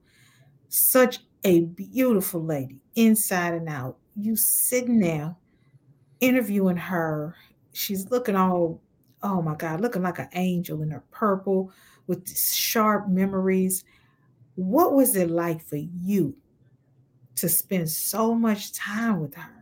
Such 0.68 1.20
a 1.44 1.62
beautiful 1.62 2.44
lady, 2.44 2.78
inside 2.96 3.54
and 3.54 3.68
out. 3.68 3.98
You 4.16 4.36
sitting 4.36 5.00
there 5.00 5.36
interviewing 6.20 6.78
her. 6.78 7.36
She's 7.72 8.10
looking 8.10 8.36
all, 8.36 8.82
oh 9.22 9.42
my 9.42 9.56
God, 9.56 9.80
looking 9.80 10.02
like 10.02 10.18
an 10.20 10.28
angel 10.34 10.82
in 10.82 10.90
her 10.92 11.04
purple 11.12 11.72
with 12.06 12.28
sharp 12.38 13.08
memories. 13.08 13.84
What 14.56 14.94
was 14.94 15.16
it 15.16 15.30
like 15.30 15.62
for 15.64 15.76
you 15.76 16.36
to 17.36 17.48
spend 17.48 17.90
so 17.90 18.34
much 18.34 18.72
time 18.72 19.20
with 19.20 19.34
her? 19.36 19.55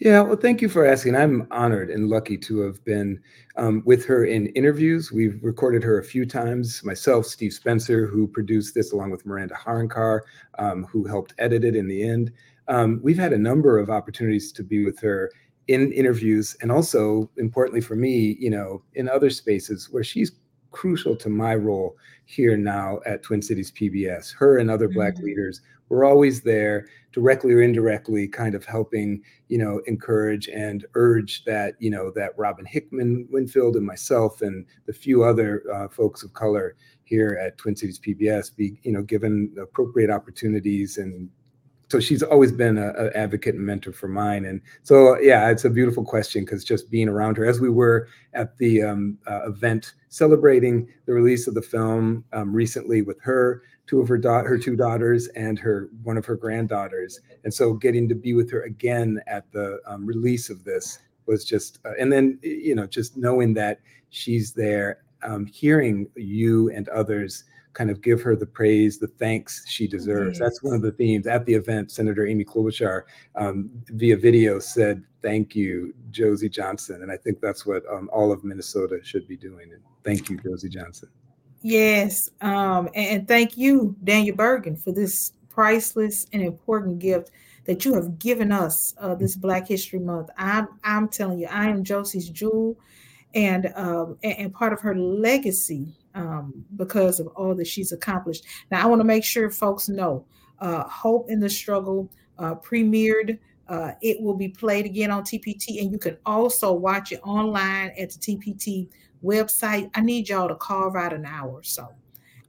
Yeah, 0.00 0.20
well, 0.20 0.36
thank 0.36 0.62
you 0.62 0.68
for 0.68 0.86
asking. 0.86 1.16
I'm 1.16 1.48
honored 1.50 1.90
and 1.90 2.08
lucky 2.08 2.38
to 2.38 2.60
have 2.60 2.84
been 2.84 3.20
um, 3.56 3.82
with 3.84 4.04
her 4.06 4.24
in 4.24 4.46
interviews. 4.48 5.10
We've 5.10 5.42
recorded 5.42 5.82
her 5.82 5.98
a 5.98 6.04
few 6.04 6.24
times. 6.24 6.84
Myself, 6.84 7.26
Steve 7.26 7.52
Spencer, 7.52 8.06
who 8.06 8.28
produced 8.28 8.76
this 8.76 8.92
along 8.92 9.10
with 9.10 9.26
Miranda 9.26 9.56
Harunkar, 9.56 10.20
um, 10.56 10.84
who 10.84 11.04
helped 11.04 11.34
edit 11.38 11.64
it 11.64 11.74
in 11.74 11.88
the 11.88 12.08
end. 12.08 12.30
Um, 12.68 13.00
we've 13.02 13.18
had 13.18 13.32
a 13.32 13.38
number 13.38 13.76
of 13.76 13.90
opportunities 13.90 14.52
to 14.52 14.62
be 14.62 14.84
with 14.84 15.00
her 15.00 15.32
in 15.66 15.90
interviews, 15.90 16.56
and 16.62 16.70
also 16.70 17.28
importantly 17.36 17.80
for 17.80 17.96
me, 17.96 18.36
you 18.38 18.50
know, 18.50 18.82
in 18.94 19.08
other 19.08 19.30
spaces 19.30 19.88
where 19.90 20.04
she's 20.04 20.30
crucial 20.70 21.16
to 21.16 21.28
my 21.28 21.56
role 21.56 21.96
here 22.24 22.56
now 22.56 23.00
at 23.04 23.24
Twin 23.24 23.42
Cities 23.42 23.72
PBS. 23.72 24.32
Her 24.32 24.58
and 24.58 24.70
other 24.70 24.86
mm-hmm. 24.86 24.94
Black 24.94 25.18
leaders 25.18 25.60
were 25.88 26.04
always 26.04 26.42
there, 26.42 26.86
directly 27.12 27.52
or 27.52 27.62
indirectly, 27.62 28.28
kind 28.28 28.54
of 28.54 28.64
helping, 28.64 29.22
you 29.48 29.58
know, 29.58 29.80
encourage 29.86 30.48
and 30.48 30.86
urge 30.94 31.44
that, 31.44 31.74
you 31.78 31.90
know, 31.90 32.10
that 32.14 32.36
Robin 32.36 32.64
Hickman 32.64 33.26
Winfield 33.30 33.76
and 33.76 33.86
myself 33.86 34.42
and 34.42 34.66
the 34.86 34.92
few 34.92 35.24
other 35.24 35.62
uh, 35.72 35.88
folks 35.88 36.22
of 36.22 36.32
color 36.34 36.76
here 37.04 37.38
at 37.42 37.56
Twin 37.58 37.76
Cities 37.76 37.98
PBS 37.98 38.54
be, 38.54 38.78
you 38.82 38.92
know, 38.92 39.02
given 39.02 39.54
appropriate 39.60 40.10
opportunities. 40.10 40.98
And 40.98 41.30
so 41.90 42.00
she's 42.00 42.22
always 42.22 42.52
been 42.52 42.76
an 42.76 43.10
advocate 43.14 43.54
and 43.54 43.64
mentor 43.64 43.92
for 43.92 44.08
mine. 44.08 44.44
And 44.44 44.60
so 44.82 45.18
yeah 45.20 45.48
it's 45.48 45.64
a 45.64 45.70
beautiful 45.70 46.04
question 46.04 46.44
because 46.44 46.64
just 46.64 46.90
being 46.90 47.08
around 47.08 47.36
her 47.38 47.46
as 47.46 47.60
we 47.60 47.70
were 47.70 48.08
at 48.34 48.56
the 48.58 48.82
um, 48.82 49.18
uh, 49.26 49.48
event 49.48 49.94
celebrating 50.10 50.88
the 51.06 51.14
release 51.14 51.46
of 51.46 51.54
the 51.54 51.62
film 51.62 52.24
um, 52.32 52.52
recently 52.52 53.02
with 53.02 53.20
her 53.22 53.62
two 53.88 54.00
of 54.00 54.06
her 54.08 54.18
da- 54.18 54.44
her 54.44 54.58
two 54.58 54.76
daughters 54.76 55.26
and 55.28 55.58
her 55.58 55.88
one 56.02 56.16
of 56.16 56.24
her 56.24 56.36
granddaughters 56.36 57.20
and 57.44 57.52
so 57.52 57.72
getting 57.72 58.08
to 58.08 58.14
be 58.14 58.34
with 58.34 58.50
her 58.50 58.62
again 58.62 59.18
at 59.26 59.50
the 59.52 59.80
um, 59.86 60.06
release 60.06 60.50
of 60.50 60.62
this 60.62 61.00
was 61.26 61.44
just 61.44 61.80
uh, 61.84 61.92
and 61.98 62.12
then 62.12 62.38
you 62.42 62.74
know 62.74 62.86
just 62.86 63.16
knowing 63.16 63.54
that 63.54 63.80
she's 64.10 64.52
there 64.52 64.98
um, 65.22 65.46
hearing 65.46 66.08
you 66.14 66.70
and 66.70 66.88
others 66.90 67.44
kind 67.78 67.90
of 67.90 68.02
give 68.02 68.20
her 68.20 68.34
the 68.34 68.46
praise, 68.46 68.98
the 68.98 69.06
thanks 69.06 69.64
she 69.68 69.86
deserves. 69.86 70.38
Yes. 70.38 70.44
That's 70.44 70.62
one 70.64 70.74
of 70.74 70.82
the 70.82 70.90
themes 70.90 71.28
at 71.28 71.46
the 71.46 71.54
event. 71.54 71.92
Senator 71.92 72.26
Amy 72.26 72.44
Klobuchar 72.44 73.02
um, 73.36 73.70
via 73.90 74.16
video 74.16 74.58
said, 74.58 75.04
"Thank 75.22 75.54
you, 75.54 75.94
Josie 76.10 76.48
Johnson," 76.48 77.02
and 77.02 77.12
I 77.12 77.16
think 77.16 77.40
that's 77.40 77.64
what 77.64 77.84
um, 77.90 78.10
all 78.12 78.32
of 78.32 78.42
Minnesota 78.42 78.98
should 79.04 79.28
be 79.28 79.36
doing. 79.36 79.72
And 79.72 79.82
thank 80.02 80.28
you, 80.28 80.38
Josie 80.38 80.68
Johnson. 80.68 81.08
Yes, 81.60 82.30
um, 82.40 82.88
and 82.94 83.26
thank 83.26 83.56
you, 83.56 83.96
Daniel 84.04 84.36
Bergin, 84.36 84.78
for 84.78 84.92
this 84.92 85.32
priceless 85.48 86.26
and 86.32 86.40
important 86.40 87.00
gift 87.00 87.30
that 87.64 87.84
you 87.84 87.94
have 87.94 88.18
given 88.18 88.52
us 88.52 88.94
uh, 88.98 89.14
this 89.14 89.34
Black 89.34 89.66
History 89.66 89.98
Month. 89.98 90.30
I'm 90.36 90.68
I'm 90.84 91.08
telling 91.08 91.40
you, 91.40 91.48
I 91.50 91.66
am 91.66 91.82
Josie's 91.82 92.28
jewel, 92.28 92.78
and 93.34 93.72
um, 93.74 94.18
and, 94.22 94.38
and 94.38 94.54
part 94.54 94.72
of 94.72 94.80
her 94.80 94.94
legacy 94.94 95.96
um, 96.14 96.64
because 96.76 97.18
of 97.18 97.26
all 97.28 97.54
that 97.56 97.66
she's 97.66 97.90
accomplished. 97.92 98.44
Now, 98.70 98.82
I 98.84 98.86
want 98.86 99.00
to 99.00 99.04
make 99.04 99.24
sure 99.24 99.50
folks 99.50 99.88
know 99.88 100.24
uh, 100.60 100.84
Hope 100.84 101.28
in 101.28 101.40
the 101.40 101.50
Struggle 101.50 102.08
uh, 102.38 102.54
premiered. 102.54 103.38
Uh, 103.68 103.92
it 104.00 104.20
will 104.20 104.34
be 104.34 104.48
played 104.48 104.86
again 104.86 105.10
on 105.10 105.22
TPT, 105.22 105.80
and 105.80 105.92
you 105.92 105.98
can 105.98 106.16
also 106.24 106.72
watch 106.72 107.12
it 107.12 107.20
online 107.22 107.92
at 107.98 108.10
the 108.10 108.18
TPT 108.18 108.88
website. 109.22 109.90
I 109.94 110.00
need 110.00 110.28
y'all 110.28 110.48
to 110.48 110.54
carve 110.56 110.96
out 110.96 111.12
an 111.12 111.26
hour 111.26 111.50
or 111.50 111.62
so 111.62 111.88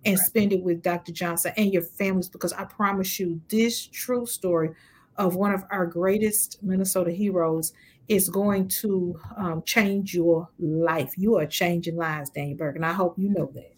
and 0.06 0.18
right. 0.18 0.26
spend 0.26 0.54
it 0.54 0.64
with 0.64 0.82
Dr. 0.82 1.12
Johnson 1.12 1.54
and 1.58 1.74
your 1.74 1.82
families 1.82 2.30
because 2.30 2.54
I 2.54 2.64
promise 2.64 3.20
you, 3.20 3.42
this 3.50 3.86
true 3.86 4.26
story 4.26 4.72
of 5.18 5.36
one 5.36 5.54
of 5.54 5.66
our 5.70 5.86
greatest 5.86 6.64
Minnesota 6.64 7.12
heroes 7.12 7.74
is 8.08 8.30
going 8.30 8.68
to 8.68 9.20
um, 9.38 9.62
change 9.66 10.16
your 10.16 10.50
life. 10.58 11.14
You 11.18 11.38
are 11.38 11.46
changing 11.46 11.98
lives, 11.98 12.30
Daniel 12.30 12.58
Burke, 12.58 12.78
and 12.78 12.86
I 12.86 12.94
hope 12.94 13.20
you 13.20 13.30
know 13.30 13.52
that. 13.54 13.74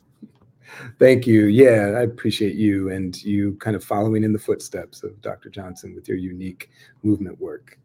Thank 1.00 1.28
you. 1.28 1.46
Yeah, 1.46 1.96
I 1.98 2.02
appreciate 2.02 2.56
you 2.56 2.90
and 2.90 3.22
you 3.24 3.54
kind 3.60 3.76
of 3.76 3.84
following 3.84 4.24
in 4.24 4.34
the 4.34 4.40
footsteps 4.40 5.04
of 5.04 5.22
Dr. 5.22 5.50
Johnson 5.50 5.96
with 5.96 6.08
your 6.08 6.18
unique 6.18 6.70
movement 7.04 7.40
work. 7.40 7.78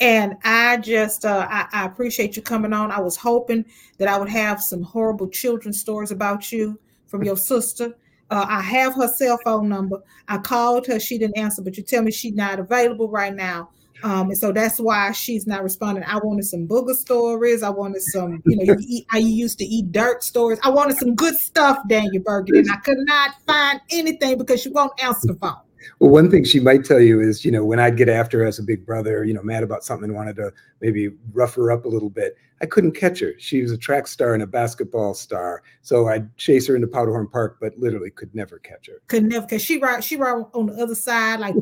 And 0.00 0.36
I 0.44 0.76
just, 0.78 1.24
uh, 1.24 1.46
I, 1.50 1.66
I, 1.72 1.86
appreciate 1.86 2.36
you 2.36 2.42
coming 2.42 2.72
on. 2.72 2.90
I 2.90 3.00
was 3.00 3.16
hoping 3.16 3.64
that 3.98 4.08
I 4.08 4.18
would 4.18 4.28
have 4.28 4.62
some 4.62 4.82
horrible 4.82 5.28
children's 5.28 5.80
stories 5.80 6.10
about 6.10 6.52
you 6.52 6.78
from 7.06 7.24
your 7.24 7.36
sister. 7.36 7.96
Uh, 8.30 8.44
I 8.48 8.60
have 8.60 8.94
her 8.94 9.08
cell 9.08 9.38
phone 9.44 9.68
number. 9.68 10.02
I 10.28 10.38
called 10.38 10.86
her. 10.86 11.00
She 11.00 11.18
didn't 11.18 11.38
answer, 11.38 11.62
but 11.62 11.76
you 11.76 11.82
tell 11.82 12.02
me 12.02 12.10
she's 12.10 12.34
not 12.34 12.58
available 12.58 13.08
right 13.08 13.34
now. 13.34 13.70
Um, 14.02 14.28
and 14.28 14.38
so 14.38 14.52
that's 14.52 14.78
why 14.78 15.12
she's 15.12 15.46
not 15.46 15.62
responding. 15.62 16.04
I 16.04 16.18
wanted 16.18 16.44
some 16.44 16.66
booger 16.66 16.94
stories. 16.94 17.62
I 17.62 17.70
wanted 17.70 18.02
some, 18.02 18.42
you 18.46 18.56
know, 18.56 18.74
you 18.74 18.76
eat, 18.80 19.06
I 19.12 19.18
used 19.18 19.58
to 19.58 19.64
eat 19.64 19.92
dirt 19.92 20.22
stories. 20.22 20.58
I 20.62 20.70
wanted 20.70 20.96
some 20.98 21.14
good 21.14 21.36
stuff, 21.36 21.78
Daniel 21.88 22.22
Bergin, 22.22 22.58
and 22.58 22.70
I 22.72 22.76
could 22.76 22.98
not 22.98 23.34
find 23.46 23.80
anything 23.90 24.38
because 24.38 24.60
she 24.60 24.68
won't 24.68 24.92
answer 25.02 25.28
the 25.28 25.34
phone. 25.34 25.56
Well, 25.98 26.10
one 26.10 26.30
thing 26.30 26.44
she 26.44 26.60
might 26.60 26.84
tell 26.84 27.00
you 27.00 27.20
is, 27.20 27.44
you 27.44 27.50
know, 27.50 27.64
when 27.64 27.78
I'd 27.78 27.96
get 27.96 28.08
after 28.08 28.40
her 28.40 28.46
as 28.46 28.58
a 28.58 28.62
big 28.62 28.84
brother, 28.84 29.24
you 29.24 29.32
know, 29.32 29.42
mad 29.42 29.62
about 29.62 29.84
something 29.84 30.08
and 30.08 30.16
wanted 30.16 30.36
to 30.36 30.52
maybe 30.80 31.10
rough 31.32 31.54
her 31.54 31.70
up 31.70 31.84
a 31.84 31.88
little 31.88 32.10
bit, 32.10 32.36
I 32.60 32.66
couldn't 32.66 32.92
catch 32.92 33.20
her. 33.20 33.34
She 33.38 33.62
was 33.62 33.70
a 33.70 33.78
track 33.78 34.06
star 34.06 34.34
and 34.34 34.42
a 34.42 34.46
basketball 34.46 35.14
star. 35.14 35.62
So 35.82 36.08
I'd 36.08 36.34
chase 36.36 36.66
her 36.66 36.74
into 36.74 36.88
Powderhorn 36.88 37.30
Park, 37.30 37.58
but 37.60 37.76
literally 37.78 38.10
could 38.10 38.34
never 38.34 38.58
catch 38.58 38.88
her. 38.88 39.02
Could 39.08 39.24
never, 39.24 39.46
because 39.46 39.62
she 39.62 39.78
right, 39.78 40.02
she 40.02 40.16
right 40.16 40.44
on 40.54 40.66
the 40.66 40.82
other 40.82 40.94
side, 40.94 41.40
like 41.40 41.54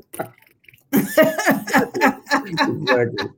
exactly. 2.46 3.28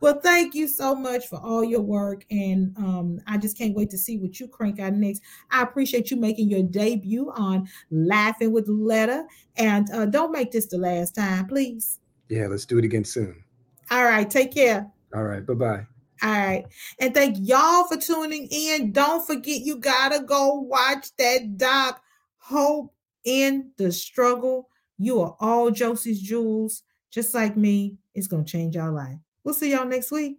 well, 0.00 0.20
thank 0.20 0.54
you 0.54 0.68
so 0.68 0.94
much 0.94 1.26
for 1.26 1.36
all 1.36 1.64
your 1.64 1.80
work. 1.80 2.24
And 2.30 2.76
um, 2.76 3.20
I 3.26 3.38
just 3.38 3.58
can't 3.58 3.74
wait 3.74 3.90
to 3.90 3.98
see 3.98 4.18
what 4.18 4.38
you 4.40 4.48
crank 4.48 4.80
out 4.80 4.92
next. 4.94 5.22
I 5.50 5.62
appreciate 5.62 6.10
you 6.10 6.16
making 6.16 6.48
your 6.50 6.62
debut 6.62 7.30
on 7.34 7.68
Laughing 7.90 8.52
with 8.52 8.68
Letta. 8.68 9.26
And 9.56 9.90
uh, 9.92 10.06
don't 10.06 10.32
make 10.32 10.52
this 10.52 10.66
the 10.66 10.78
last 10.78 11.14
time, 11.14 11.46
please. 11.46 12.00
Yeah, 12.28 12.46
let's 12.46 12.66
do 12.66 12.78
it 12.78 12.84
again 12.84 13.04
soon. 13.04 13.42
All 13.90 14.04
right. 14.04 14.28
Take 14.28 14.52
care. 14.52 14.90
All 15.14 15.24
right. 15.24 15.44
Bye 15.46 15.54
bye. 15.54 15.86
All 16.22 16.30
right. 16.30 16.66
And 16.98 17.14
thank 17.14 17.36
y'all 17.40 17.84
for 17.84 17.96
tuning 17.96 18.48
in. 18.50 18.92
Don't 18.92 19.26
forget, 19.26 19.60
you 19.60 19.76
got 19.76 20.12
to 20.12 20.20
go 20.24 20.54
watch 20.54 21.14
that 21.16 21.56
doc, 21.56 22.02
Hope 22.38 22.92
in 23.24 23.70
the 23.76 23.92
Struggle. 23.92 24.68
You 24.98 25.20
are 25.20 25.36
all 25.38 25.70
Josie's 25.70 26.20
jewels, 26.20 26.82
just 27.12 27.32
like 27.32 27.56
me. 27.56 27.98
It's 28.14 28.26
going 28.26 28.44
to 28.44 28.50
change 28.50 28.76
our 28.76 28.90
life. 28.90 29.18
We'll 29.44 29.54
see 29.54 29.70
y'all 29.70 29.86
next 29.86 30.10
week. 30.10 30.38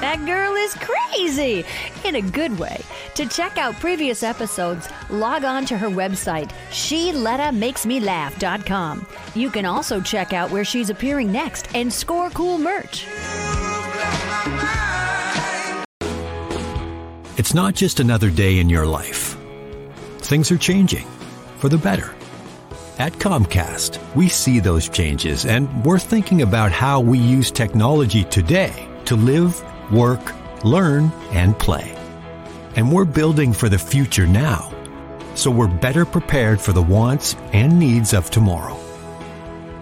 That 0.00 0.24
girl 0.26 0.56
is 0.56 0.74
crazy 0.74 1.64
in 2.04 2.16
a 2.16 2.20
good 2.20 2.58
way. 2.58 2.80
To 3.14 3.26
check 3.26 3.58
out 3.58 3.76
previous 3.76 4.24
episodes, 4.24 4.88
log 5.08 5.44
on 5.44 5.64
to 5.66 5.78
her 5.78 5.88
website, 5.88 6.50
SheLettaMakesMeLaugh.com. 6.70 9.06
You 9.34 9.50
can 9.50 9.64
also 9.64 10.00
check 10.00 10.32
out 10.32 10.50
where 10.50 10.64
she's 10.64 10.90
appearing 10.90 11.30
next 11.30 11.72
and 11.74 11.92
score 11.92 12.30
cool 12.30 12.58
merch. 12.58 13.06
It's 17.38 17.54
not 17.54 17.74
just 17.74 18.00
another 18.00 18.30
day 18.30 18.58
in 18.58 18.68
your 18.68 18.86
life. 18.86 19.36
Things 20.18 20.50
are 20.50 20.58
changing 20.58 21.06
for 21.58 21.68
the 21.68 21.78
better. 21.78 22.14
At 22.98 23.12
Comcast, 23.14 23.98
we 24.14 24.28
see 24.28 24.58
those 24.58 24.88
changes 24.88 25.44
and 25.44 25.84
we're 25.84 25.98
thinking 25.98 26.42
about 26.42 26.72
how 26.72 27.00
we 27.00 27.18
use 27.18 27.50
technology 27.50 28.24
today 28.24 28.88
to 29.04 29.16
live, 29.16 29.62
work, 29.92 30.34
learn, 30.64 31.12
and 31.30 31.58
play. 31.58 31.94
And 32.74 32.92
we're 32.92 33.04
building 33.04 33.52
for 33.52 33.68
the 33.68 33.78
future 33.78 34.26
now, 34.26 34.72
so 35.34 35.50
we're 35.50 35.68
better 35.68 36.04
prepared 36.04 36.60
for 36.60 36.72
the 36.72 36.82
wants 36.82 37.34
and 37.52 37.78
needs 37.78 38.12
of 38.12 38.30
tomorrow. 38.30 38.78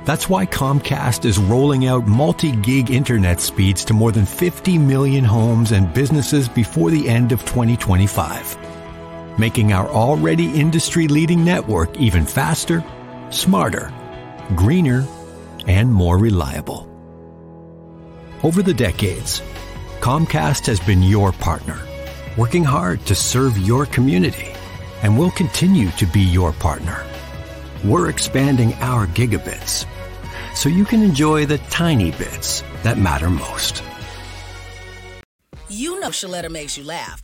That's 0.04 0.28
why 0.28 0.44
Comcast 0.44 1.24
is 1.24 1.38
rolling 1.38 1.86
out 1.86 2.06
multi 2.06 2.52
gig 2.52 2.90
internet 2.90 3.40
speeds 3.40 3.86
to 3.86 3.94
more 3.94 4.12
than 4.12 4.26
50 4.26 4.76
million 4.76 5.24
homes 5.24 5.72
and 5.72 5.92
businesses 5.94 6.46
before 6.46 6.90
the 6.90 7.08
end 7.08 7.32
of 7.32 7.40
2025, 7.46 8.58
making 9.38 9.72
our 9.72 9.88
already 9.88 10.58
industry 10.58 11.08
leading 11.08 11.44
network 11.44 11.96
even 11.98 12.24
faster 12.24 12.84
smarter, 13.34 13.92
greener, 14.54 15.06
and 15.66 15.92
more 15.92 16.18
reliable. 16.18 16.90
Over 18.42 18.62
the 18.62 18.74
decades, 18.74 19.42
Comcast 20.00 20.66
has 20.66 20.80
been 20.80 21.02
your 21.02 21.32
partner, 21.32 21.78
working 22.36 22.64
hard 22.64 23.04
to 23.06 23.14
serve 23.14 23.56
your 23.58 23.86
community, 23.86 24.52
and 25.02 25.18
will 25.18 25.30
continue 25.30 25.90
to 25.92 26.06
be 26.06 26.20
your 26.20 26.52
partner. 26.52 27.04
We're 27.82 28.10
expanding 28.10 28.74
our 28.74 29.06
gigabits 29.06 29.86
so 30.54 30.68
you 30.68 30.84
can 30.84 31.02
enjoy 31.02 31.46
the 31.46 31.58
tiny 31.70 32.10
bits 32.12 32.62
that 32.82 32.98
matter 32.98 33.30
most. 33.30 33.82
You 35.68 35.98
know 36.00 36.10
Sheletta 36.10 36.50
makes 36.50 36.78
you 36.78 36.84
laugh, 36.84 37.23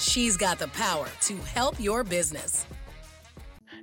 She's 0.00 0.38
got 0.38 0.58
the 0.58 0.68
power 0.68 1.06
to 1.22 1.36
help 1.36 1.78
your 1.78 2.02
business. 2.02 2.66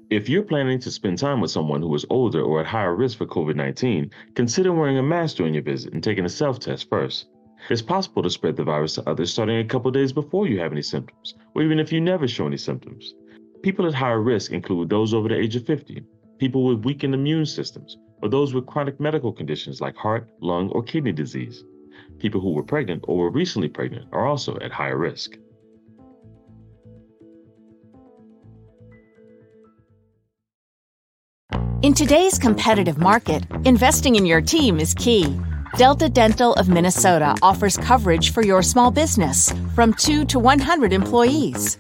If 0.10 0.28
you're 0.28 0.42
planning 0.42 0.80
to 0.80 0.90
spend 0.90 1.20
time 1.20 1.42
with 1.42 1.52
someone 1.52 1.84
who 1.84 1.94
is 1.94 2.08
older 2.10 2.42
or 2.42 2.60
at 2.60 2.66
higher 2.66 2.96
risk 2.96 3.20
for 3.20 3.28
COVID 3.28 3.56
19, 3.56 4.10
consider 4.34 4.74
wearing 4.74 4.98
a 4.98 5.04
mask 5.04 5.38
during 5.38 5.54
your 5.54 5.62
visit 5.62 5.94
and 5.94 6.04
taking 6.04 6.26
a 6.26 6.30
self 6.30 6.60
test 6.60 6.90
first. 6.90 7.28
It's 7.70 7.84
possible 7.84 8.24
to 8.24 8.32
spread 8.32 8.56
the 8.56 8.64
virus 8.64 8.96
to 8.96 9.08
others 9.08 9.32
starting 9.32 9.58
a 9.58 9.64
couple 9.64 9.92
days 9.92 10.12
before 10.12 10.48
you 10.48 10.60
have 10.60 10.72
any 10.72 10.82
symptoms, 10.82 11.36
or 11.54 11.62
even 11.62 11.80
if 11.80 11.92
you 11.92 12.02
never 12.02 12.28
show 12.28 12.48
any 12.48 12.58
symptoms. 12.58 13.14
People 13.62 13.86
at 13.86 13.94
higher 13.94 14.22
risk 14.22 14.52
include 14.52 14.90
those 14.90 15.14
over 15.14 15.30
the 15.30 15.38
age 15.38 15.56
of 15.56 15.68
50, 15.68 16.02
people 16.40 16.64
with 16.64 16.84
weakened 16.84 17.14
immune 17.14 17.46
systems, 17.46 17.98
or 18.24 18.30
those 18.30 18.56
with 18.56 18.66
chronic 18.66 19.00
medical 19.00 19.32
conditions 19.32 19.82
like 19.82 19.96
heart, 19.96 20.28
lung, 20.42 20.70
or 20.70 20.82
kidney 20.82 21.12
disease. 21.12 21.64
People 22.18 22.42
who 22.42 22.54
were 22.54 22.64
pregnant 22.64 23.04
or 23.08 23.18
were 23.18 23.30
recently 23.30 23.70
pregnant 23.70 24.08
are 24.12 24.26
also 24.26 24.58
at 24.62 24.72
higher 24.72 24.98
risk. 24.98 25.38
In 31.84 31.94
today's 31.94 32.40
competitive 32.40 32.98
market, 32.98 33.44
investing 33.64 34.16
in 34.16 34.26
your 34.26 34.42
team 34.42 34.80
is 34.80 34.96
key. 34.96 35.40
Delta 35.76 36.10
Dental 36.10 36.56
of 36.56 36.70
Minnesota 36.70 37.36
offers 37.44 37.78
coverage 37.78 38.32
for 38.32 38.44
your 38.44 38.64
small 38.64 38.90
business 38.90 39.54
from 39.76 39.94
2 39.94 40.26
to 40.26 40.40
100 40.40 40.92
employees. 40.92 41.78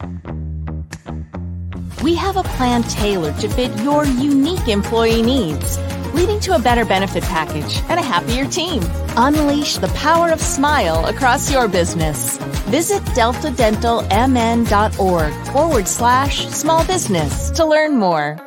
We 2.03 2.13
have 2.13 2.37
a 2.37 2.43
plan 2.43 2.83
tailored 2.83 3.39
to 3.39 3.49
fit 3.49 3.75
your 3.81 4.05
unique 4.05 4.67
employee 4.67 5.23
needs, 5.23 5.79
leading 6.13 6.39
to 6.41 6.53
a 6.53 6.59
better 6.59 6.85
benefit 6.85 7.23
package 7.23 7.81
and 7.89 7.99
a 7.99 8.03
happier 8.03 8.45
team. 8.45 8.83
Unleash 9.17 9.77
the 9.77 9.87
power 9.95 10.29
of 10.29 10.39
smile 10.39 11.07
across 11.07 11.51
your 11.51 11.67
business. 11.67 12.37
Visit 12.69 13.01
deltadentalmn.org 13.17 15.53
forward 15.53 15.87
slash 15.87 16.47
small 16.49 16.85
business 16.85 17.49
to 17.49 17.65
learn 17.65 17.97
more. 17.97 18.37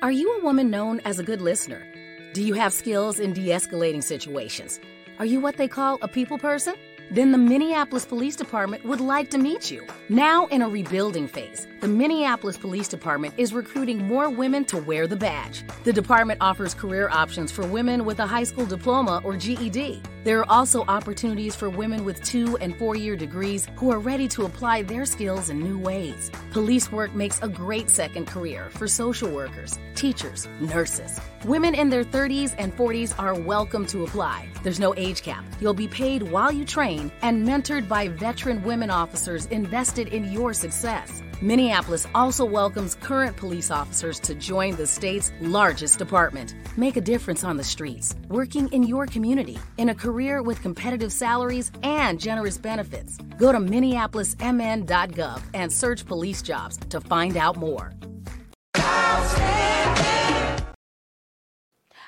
Are 0.00 0.12
you 0.12 0.38
a 0.38 0.44
woman 0.44 0.70
known 0.70 1.00
as 1.00 1.18
a 1.18 1.24
good 1.24 1.42
listener? 1.42 1.84
Do 2.32 2.40
you 2.40 2.54
have 2.54 2.72
skills 2.72 3.18
in 3.18 3.32
de 3.32 3.48
escalating 3.48 4.00
situations? 4.00 4.78
Are 5.18 5.24
you 5.24 5.40
what 5.40 5.56
they 5.56 5.66
call 5.66 5.98
a 6.02 6.06
people 6.06 6.38
person? 6.38 6.76
Then 7.10 7.32
the 7.32 7.38
Minneapolis 7.38 8.04
Police 8.04 8.36
Department 8.36 8.84
would 8.84 9.00
like 9.00 9.28
to 9.30 9.38
meet 9.38 9.72
you. 9.72 9.84
Now, 10.08 10.46
in 10.48 10.62
a 10.62 10.68
rebuilding 10.68 11.26
phase, 11.26 11.66
the 11.80 11.88
Minneapolis 11.88 12.56
Police 12.56 12.86
Department 12.86 13.34
is 13.38 13.52
recruiting 13.52 14.06
more 14.06 14.30
women 14.30 14.64
to 14.66 14.78
wear 14.78 15.08
the 15.08 15.16
badge. 15.16 15.64
The 15.82 15.92
department 15.92 16.40
offers 16.40 16.74
career 16.74 17.08
options 17.10 17.50
for 17.50 17.66
women 17.66 18.04
with 18.04 18.20
a 18.20 18.26
high 18.26 18.44
school 18.44 18.66
diploma 18.66 19.20
or 19.24 19.36
GED. 19.36 20.00
There 20.28 20.40
are 20.40 20.50
also 20.50 20.84
opportunities 20.88 21.56
for 21.56 21.70
women 21.70 22.04
with 22.04 22.22
two 22.22 22.58
and 22.58 22.76
four 22.76 22.94
year 22.94 23.16
degrees 23.16 23.66
who 23.76 23.90
are 23.90 23.98
ready 23.98 24.28
to 24.28 24.44
apply 24.44 24.82
their 24.82 25.06
skills 25.06 25.48
in 25.48 25.58
new 25.58 25.78
ways. 25.78 26.30
Police 26.50 26.92
work 26.92 27.14
makes 27.14 27.40
a 27.40 27.48
great 27.48 27.88
second 27.88 28.26
career 28.26 28.68
for 28.68 28.86
social 28.86 29.30
workers, 29.30 29.78
teachers, 29.94 30.46
nurses. 30.60 31.18
Women 31.46 31.74
in 31.74 31.88
their 31.88 32.04
30s 32.04 32.54
and 32.58 32.76
40s 32.76 33.18
are 33.18 33.40
welcome 33.40 33.86
to 33.86 34.04
apply. 34.04 34.50
There's 34.62 34.78
no 34.78 34.94
age 34.96 35.22
cap. 35.22 35.46
You'll 35.62 35.72
be 35.72 35.88
paid 35.88 36.22
while 36.22 36.52
you 36.52 36.66
train 36.66 37.10
and 37.22 37.48
mentored 37.48 37.88
by 37.88 38.08
veteran 38.08 38.62
women 38.62 38.90
officers 38.90 39.46
invested 39.46 40.08
in 40.08 40.30
your 40.30 40.52
success. 40.52 41.22
Minneapolis 41.40 42.04
also 42.16 42.44
welcomes 42.44 42.96
current 42.96 43.36
police 43.36 43.70
officers 43.70 44.18
to 44.20 44.34
join 44.34 44.74
the 44.74 44.88
state's 44.88 45.30
largest 45.40 46.00
department. 46.00 46.56
Make 46.76 46.96
a 46.96 47.00
difference 47.00 47.44
on 47.44 47.56
the 47.56 47.62
streets, 47.62 48.16
working 48.26 48.66
in 48.72 48.82
your 48.82 49.06
community, 49.06 49.56
in 49.76 49.90
a 49.90 49.94
career 49.94 50.42
with 50.42 50.60
competitive 50.62 51.12
salaries 51.12 51.70
and 51.84 52.18
generous 52.18 52.58
benefits. 52.58 53.18
Go 53.38 53.52
to 53.52 53.58
minneapolismn.gov 53.58 55.40
and 55.54 55.72
search 55.72 56.04
police 56.04 56.42
jobs 56.42 56.76
to 56.88 57.00
find 57.00 57.36
out 57.36 57.56
more. 57.56 57.92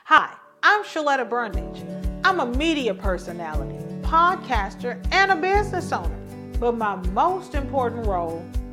Hi, 0.06 0.34
I'm 0.64 0.82
Sheletta 0.82 1.28
Brundidge. 1.28 1.86
I'm 2.24 2.40
a 2.40 2.46
media 2.46 2.94
personality, 2.94 3.78
podcaster, 4.02 5.00
and 5.12 5.30
a 5.30 5.36
business 5.36 5.92
owner. 5.92 6.16
But 6.58 6.72
my 6.76 6.96
most 7.12 7.54
important 7.54 8.08
role 8.08 8.44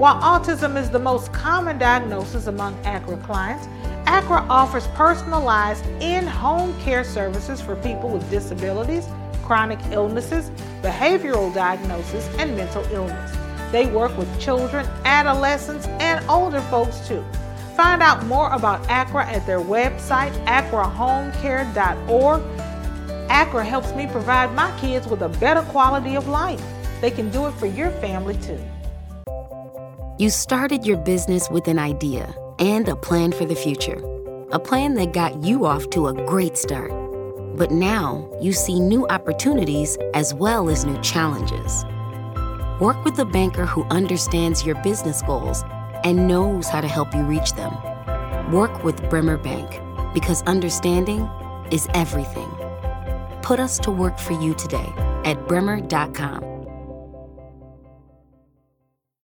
While 0.00 0.16
autism 0.22 0.80
is 0.80 0.88
the 0.88 0.98
most 0.98 1.30
common 1.34 1.76
diagnosis 1.76 2.46
among 2.46 2.74
ACRA 2.86 3.18
clients, 3.18 3.68
ACRA 4.06 4.46
offers 4.48 4.86
personalized 4.94 5.84
in 6.00 6.26
home 6.26 6.74
care 6.80 7.04
services 7.04 7.60
for 7.60 7.76
people 7.76 8.08
with 8.08 8.30
disabilities, 8.30 9.06
chronic 9.42 9.78
illnesses, 9.90 10.50
behavioral 10.80 11.52
diagnosis, 11.52 12.26
and 12.38 12.56
mental 12.56 12.82
illness. 12.94 13.36
They 13.72 13.88
work 13.88 14.16
with 14.16 14.40
children, 14.40 14.86
adolescents, 15.04 15.86
and 16.00 16.24
older 16.30 16.62
folks 16.62 17.06
too. 17.06 17.22
Find 17.76 18.00
out 18.02 18.24
more 18.24 18.50
about 18.54 18.82
ACRA 18.88 19.26
at 19.26 19.44
their 19.44 19.60
website, 19.60 20.32
acrahomecare.org. 20.46 22.42
ACRA 23.28 23.64
helps 23.66 23.92
me 23.92 24.06
provide 24.06 24.54
my 24.54 24.74
kids 24.80 25.06
with 25.06 25.20
a 25.20 25.28
better 25.28 25.60
quality 25.70 26.16
of 26.16 26.26
life. 26.26 26.64
They 27.02 27.10
can 27.10 27.28
do 27.28 27.48
it 27.48 27.52
for 27.52 27.66
your 27.66 27.90
family 27.90 28.38
too. 28.38 28.58
You 30.20 30.28
started 30.28 30.84
your 30.84 30.98
business 30.98 31.48
with 31.48 31.66
an 31.66 31.78
idea 31.78 32.34
and 32.58 32.86
a 32.86 32.94
plan 32.94 33.32
for 33.32 33.46
the 33.46 33.54
future. 33.54 34.04
A 34.52 34.58
plan 34.58 34.92
that 34.96 35.14
got 35.14 35.42
you 35.42 35.64
off 35.64 35.88
to 35.92 36.08
a 36.08 36.26
great 36.26 36.58
start. 36.58 36.90
But 37.56 37.70
now 37.70 38.28
you 38.38 38.52
see 38.52 38.80
new 38.80 39.08
opportunities 39.08 39.96
as 40.12 40.34
well 40.34 40.68
as 40.68 40.84
new 40.84 41.00
challenges. 41.00 41.86
Work 42.82 43.02
with 43.02 43.18
a 43.18 43.24
banker 43.24 43.64
who 43.64 43.84
understands 43.84 44.62
your 44.62 44.74
business 44.82 45.22
goals 45.22 45.64
and 46.04 46.28
knows 46.28 46.68
how 46.68 46.82
to 46.82 46.86
help 46.86 47.14
you 47.14 47.22
reach 47.22 47.54
them. 47.54 47.72
Work 48.52 48.84
with 48.84 49.08
Bremer 49.08 49.38
Bank 49.38 49.80
because 50.12 50.42
understanding 50.42 51.26
is 51.70 51.88
everything. 51.94 52.50
Put 53.40 53.58
us 53.58 53.78
to 53.78 53.90
work 53.90 54.18
for 54.18 54.34
you 54.34 54.52
today 54.52 54.92
at 55.24 55.48
bremer.com. 55.48 56.49